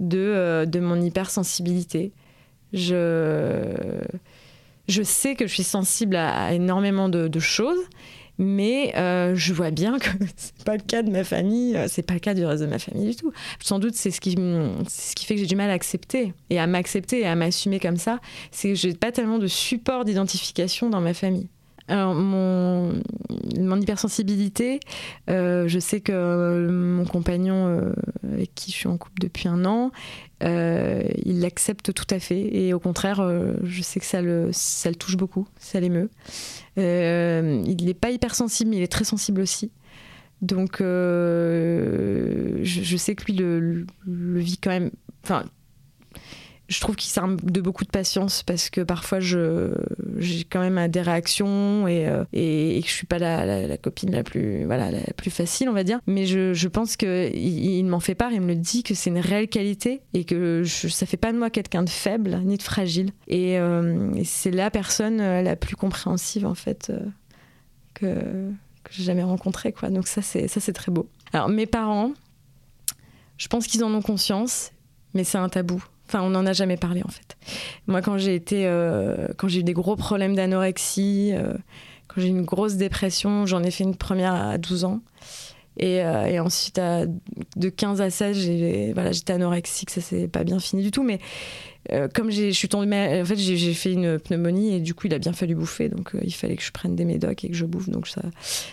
de, 0.00 0.18
euh, 0.18 0.66
de 0.66 0.80
mon 0.80 1.00
hypersensibilité. 1.00 2.12
Je 2.72 4.02
je 4.88 5.02
sais 5.02 5.34
que 5.34 5.46
je 5.46 5.52
suis 5.52 5.64
sensible 5.64 6.16
à, 6.16 6.52
énormément 6.52 7.08
de, 7.08 7.40
choses, 7.40 7.78
mais 8.38 8.94
euh, 8.96 9.34
je 9.34 9.52
vois 9.52 9.70
bien 9.70 9.98
que 9.98 10.08
c'est 10.36 10.64
pas 10.64 10.76
le 10.76 10.82
cas 10.82 11.02
de 11.02 11.10
ma 11.10 11.24
famille, 11.24 11.78
c'est 11.88 12.02
pas 12.02 12.14
le 12.14 12.20
cas 12.20 12.34
du 12.34 12.44
reste 12.44 12.62
de 12.62 12.68
ma 12.68 12.78
famille 12.78 13.10
du 13.10 13.16
tout. 13.16 13.32
Sans 13.60 13.78
doute, 13.78 13.94
c'est 13.94 14.10
ce 14.10 14.20
qui, 14.20 14.32
ce 14.88 15.14
qui 15.14 15.26
fait 15.26 15.34
que 15.34 15.40
j'ai 15.40 15.46
du 15.46 15.56
mal 15.56 15.70
à 15.70 15.74
accepter 15.74 16.32
et 16.50 16.58
à 16.58 16.66
m'accepter 16.66 17.20
et 17.20 17.26
à 17.26 17.34
m'assumer 17.34 17.80
comme 17.80 17.96
ça, 17.96 18.20
c'est 18.50 18.68
que 18.70 18.74
j'ai 18.74 18.94
pas 18.94 19.12
tellement 19.12 19.38
de 19.38 19.46
support 19.46 20.04
d'identification 20.04 20.90
dans 20.90 21.00
ma 21.00 21.14
famille. 21.14 21.48
Alors, 21.88 22.14
mon, 22.14 23.00
hypersensibilité, 23.80 24.80
euh, 25.30 25.68
je 25.68 25.78
sais 25.78 26.00
que 26.00 26.68
mon 26.68 27.04
compagnon 27.04 27.68
euh, 27.68 27.92
avec 28.32 28.54
qui 28.54 28.72
je 28.72 28.76
suis 28.76 28.88
en 28.88 28.98
couple 28.98 29.20
depuis 29.20 29.46
un 29.46 29.64
an, 29.64 29.92
euh, 30.42 31.04
il 31.24 31.40
l'accepte 31.40 31.94
tout 31.94 32.06
à 32.10 32.18
fait. 32.18 32.54
Et 32.54 32.74
au 32.74 32.80
contraire, 32.80 33.20
euh, 33.20 33.54
je 33.62 33.82
sais 33.82 34.00
que 34.00 34.06
ça 34.06 34.20
le, 34.20 34.50
ça 34.52 34.90
le 34.90 34.96
touche 34.96 35.16
beaucoup, 35.16 35.46
ça 35.58 35.78
l'émeut. 35.78 36.10
Euh, 36.78 37.62
il 37.64 37.84
n'est 37.84 37.94
pas 37.94 38.10
hypersensible, 38.10 38.70
mais 38.70 38.78
il 38.78 38.82
est 38.82 38.92
très 38.92 39.04
sensible 39.04 39.40
aussi. 39.40 39.70
Donc, 40.42 40.78
je, 40.80 41.36
sais 42.98 43.14
que 43.14 43.24
lui 43.24 43.34
le, 43.34 43.86
le 44.04 44.40
vit 44.40 44.58
quand 44.58 44.70
même. 44.70 44.90
Je 46.68 46.80
trouve 46.80 46.96
qu'il 46.96 47.10
s'arme 47.10 47.36
de 47.36 47.60
beaucoup 47.60 47.84
de 47.84 47.90
patience 47.90 48.42
parce 48.42 48.70
que 48.70 48.80
parfois 48.80 49.20
j'ai 49.20 50.44
quand 50.50 50.60
même 50.60 50.88
des 50.88 51.00
réactions 51.00 51.86
et, 51.86 52.08
euh, 52.08 52.24
et, 52.32 52.80
que 52.82 52.88
je 52.88 52.92
suis 52.92 53.06
pas 53.06 53.18
la, 53.18 53.66
la, 53.66 53.76
copine 53.76 54.10
la 54.10 54.24
plus 54.24 54.64
voilà 54.64 54.90
la 54.90 55.12
plus 55.16 55.30
facile 55.30 55.68
on 55.68 55.72
va 55.72 55.84
dire. 55.84 56.00
Mais 56.06 56.26
je, 56.26 56.54
je 56.54 56.68
pense 56.68 56.96
que 56.96 57.30
il, 57.34 57.84
m'en 57.84 58.00
fait 58.00 58.14
part 58.14 58.32
il 58.32 58.40
me 58.40 58.48
le 58.48 58.56
dit 58.56 58.82
que 58.82 58.94
c'est 58.94 59.10
une 59.10 59.18
réelle 59.18 59.48
qualité 59.48 60.00
et 60.12 60.24
que 60.24 60.62
je, 60.64 60.88
ça 60.88 61.06
fait 61.06 61.16
pas 61.16 61.32
de 61.32 61.38
moi 61.38 61.50
quelqu'un 61.50 61.84
de 61.84 61.90
faible 61.90 62.40
ni 62.44 62.56
de 62.56 62.62
fragile. 62.62 63.10
Et, 63.28 63.58
euh, 63.58 64.12
et 64.14 64.24
c'est 64.24 64.50
la 64.50 64.70
personne 64.70 65.20
euh, 65.20 65.42
la 65.42 65.54
plus 65.54 65.76
compréhensive 65.76 66.46
en 66.46 66.54
fait 66.54 66.92
que 67.94 68.06
que 68.84 68.92
j'ai 68.92 69.04
jamais 69.04 69.24
rencontrée 69.24 69.72
quoi. 69.72 69.90
Donc 69.90 70.08
ça 70.08 70.22
c'est 70.22 70.72
très 70.72 70.90
beau. 70.90 71.08
Alors 71.32 71.48
mes 71.48 71.66
parents 71.66 72.12
je 73.38 73.46
pense 73.46 73.66
qu'ils 73.68 73.84
en 73.84 73.94
ont 73.94 74.02
conscience 74.02 74.72
mais 75.14 75.22
c'est 75.22 75.38
un 75.38 75.48
tabou 75.48 75.82
Enfin, 76.08 76.22
on 76.22 76.30
n'en 76.30 76.46
a 76.46 76.52
jamais 76.52 76.76
parlé 76.76 77.02
en 77.04 77.08
fait. 77.08 77.36
Moi, 77.86 78.00
quand 78.00 78.18
j'ai 78.18 78.34
été, 78.34 78.66
euh, 78.66 79.28
quand 79.36 79.48
j'ai 79.48 79.60
eu 79.60 79.64
des 79.64 79.72
gros 79.72 79.96
problèmes 79.96 80.36
d'anorexie, 80.36 81.32
euh, 81.34 81.54
quand 82.06 82.20
j'ai 82.20 82.28
eu 82.28 82.30
une 82.30 82.44
grosse 82.44 82.76
dépression, 82.76 83.46
j'en 83.46 83.62
ai 83.62 83.70
fait 83.70 83.84
une 83.84 83.96
première 83.96 84.34
à 84.34 84.58
12 84.58 84.84
ans. 84.84 85.00
Et, 85.78 86.02
euh, 86.02 86.24
et 86.24 86.40
ensuite, 86.40 86.78
à, 86.78 87.04
de 87.56 87.68
15 87.68 88.00
à 88.00 88.08
16, 88.08 88.36
j'ai, 88.38 88.92
voilà, 88.94 89.12
j'étais 89.12 89.32
anorexique, 89.32 89.90
ça 89.90 90.00
s'est 90.00 90.28
pas 90.28 90.44
bien 90.44 90.58
fini 90.58 90.82
du 90.82 90.90
tout. 90.90 91.02
Mais 91.02 91.18
comme 92.14 92.30
je 92.30 92.50
suis 92.50 92.68
tombée, 92.68 93.20
en 93.20 93.24
fait, 93.24 93.36
j'ai, 93.36 93.74
fait 93.74 93.92
une 93.92 94.18
pneumonie 94.18 94.74
et 94.74 94.80
du 94.80 94.94
coup, 94.94 95.06
il 95.06 95.14
a 95.14 95.18
bien 95.18 95.32
fallu 95.32 95.54
bouffer. 95.54 95.88
Donc, 95.88 96.12
il 96.22 96.34
fallait 96.34 96.56
que 96.56 96.62
je 96.62 96.72
prenne 96.72 96.96
des 96.96 97.04
médocs 97.04 97.44
et 97.44 97.48
que 97.48 97.54
je 97.54 97.64
bouffe. 97.64 97.88
Donc, 97.88 98.08
ça, 98.08 98.22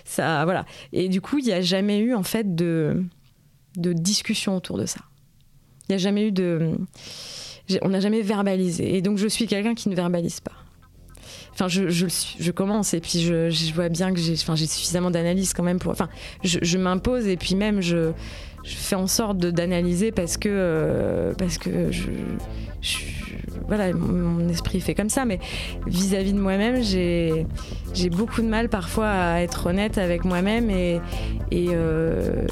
ça 0.05 0.43
voilà. 0.45 0.65
Et 0.93 1.09
du 1.09 1.19
coup, 1.19 1.39
il 1.39 1.45
n'y 1.45 1.51
a 1.51 1.61
jamais 1.61 1.99
eu 1.99 2.15
en 2.15 2.23
fait 2.23 2.55
de 2.55 3.03
discussion 3.75 4.55
autour 4.55 4.77
de 4.77 4.85
ça. 4.85 5.01
Il 5.87 5.91
n'y 5.91 5.95
a 5.95 5.97
jamais 5.97 6.27
eu 6.27 6.31
de. 6.31 6.71
On 7.81 7.89
n'a 7.89 7.99
jamais 7.99 8.21
verbalisé. 8.21 8.95
Et 8.95 9.01
donc, 9.01 9.17
je 9.17 9.27
suis 9.27 9.47
quelqu'un 9.47 9.73
qui 9.73 9.89
ne 9.89 9.95
verbalise 9.95 10.39
pas. 10.39 10.51
Enfin, 11.53 11.67
je, 11.67 11.87
je, 11.87 12.51
commence 12.51 12.95
et 12.95 12.99
puis 12.99 13.21
je, 13.21 13.73
vois 13.73 13.87
bien 13.87 14.11
que 14.11 14.19
j'ai 14.19 14.33
enfin, 14.33 14.55
suffisamment 14.55 15.11
d'analyse 15.11 15.53
quand 15.53 15.61
même 15.61 15.77
pour. 15.77 15.91
Enfin, 15.91 16.09
je, 16.43 16.57
je 16.61 16.77
m'impose 16.79 17.27
et 17.27 17.37
puis 17.37 17.53
même 17.53 17.79
je, 17.79 18.11
fais 18.63 18.95
en 18.95 19.07
sorte 19.07 19.37
d'analyser 19.37 20.11
parce 20.11 20.37
que. 20.37 20.49
Euh, 20.49 21.33
parce 21.37 21.59
que 21.59 21.91
je, 21.91 22.09
voilà, 23.67 23.93
mon 23.93 24.49
esprit 24.49 24.81
fait 24.81 24.95
comme 24.95 25.09
ça, 25.09 25.25
mais 25.25 25.39
vis-à-vis 25.85 26.31
-vis 26.31 26.35
de 26.35 26.39
moi-même, 26.39 26.83
j'ai 26.83 28.09
beaucoup 28.09 28.41
de 28.41 28.47
mal 28.47 28.67
parfois 28.67 29.09
à 29.09 29.41
être 29.41 29.67
honnête 29.67 29.97
avec 29.97 30.25
moi-même 30.25 30.69
et, 30.69 30.99
et, 31.51 31.67
euh, 31.69 32.45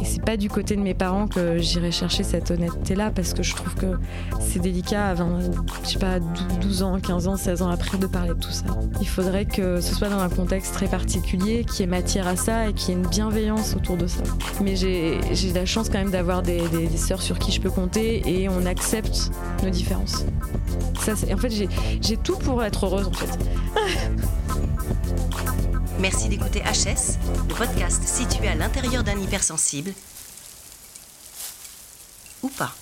et 0.00 0.04
c'est 0.04 0.22
pas 0.22 0.36
du 0.36 0.48
côté 0.48 0.76
de 0.76 0.80
mes 0.80 0.94
parents 0.94 1.26
que 1.26 1.58
j'irai 1.58 1.90
chercher 1.90 2.22
cette 2.22 2.50
honnêteté-là 2.50 3.10
parce 3.10 3.34
que 3.34 3.42
je 3.42 3.54
trouve 3.54 3.74
que 3.74 3.98
c'est 4.40 4.60
délicat 4.60 5.08
à 5.08 5.14
20, 5.14 5.40
je 5.84 5.88
sais 5.88 5.98
pas, 5.98 6.20
12 6.60 6.82
ans, 6.82 7.00
15 7.00 7.28
ans, 7.28 7.36
16 7.36 7.62
ans 7.62 7.70
après 7.70 7.98
de 7.98 8.06
parler 8.06 8.34
de 8.34 8.40
tout 8.40 8.50
ça. 8.50 8.64
Il 9.00 9.08
faudrait 9.08 9.44
que 9.44 9.80
ce 9.80 9.94
soit 9.94 10.08
dans 10.08 10.20
un 10.20 10.28
contexte 10.28 10.74
très 10.74 10.86
particulier, 10.86 11.64
qui 11.64 11.82
ait 11.82 11.86
matière 11.86 12.28
à 12.28 12.36
ça 12.36 12.68
et 12.68 12.72
qui 12.72 12.92
ait 12.92 12.94
une 12.94 13.06
bienveillance 13.06 13.74
autour 13.76 13.96
de 13.96 14.06
ça. 14.06 14.22
Mais 14.62 14.76
j'ai 14.76 15.20
la 15.54 15.66
chance 15.66 15.88
quand 15.88 15.98
même 15.98 16.10
d'avoir 16.10 16.42
des 16.42 16.88
sœurs 16.96 17.22
sur 17.22 17.38
qui 17.38 17.52
je 17.52 17.60
peux 17.60 17.70
compter 17.70 18.22
et 18.26 18.48
on 18.48 18.66
accepte 18.66 19.30
nos 19.62 19.70
différences. 19.70 20.24
Ça, 21.00 21.12
en 21.32 21.36
fait, 21.36 21.50
j'ai 21.50 22.16
tout 22.16 22.36
pour 22.36 22.62
être 22.62 22.86
heureuse 22.86 23.08
en 23.08 23.12
fait. 23.12 23.38
Merci 26.00 26.28
d'écouter 26.28 26.60
HS, 26.60 27.18
le 27.48 27.54
podcast 27.54 28.02
situé 28.04 28.46
à 28.46 28.54
l'intérieur 28.54 29.02
d'un 29.02 29.18
hypersensible. 29.18 29.92
Ou 32.42 32.48
pas. 32.48 32.72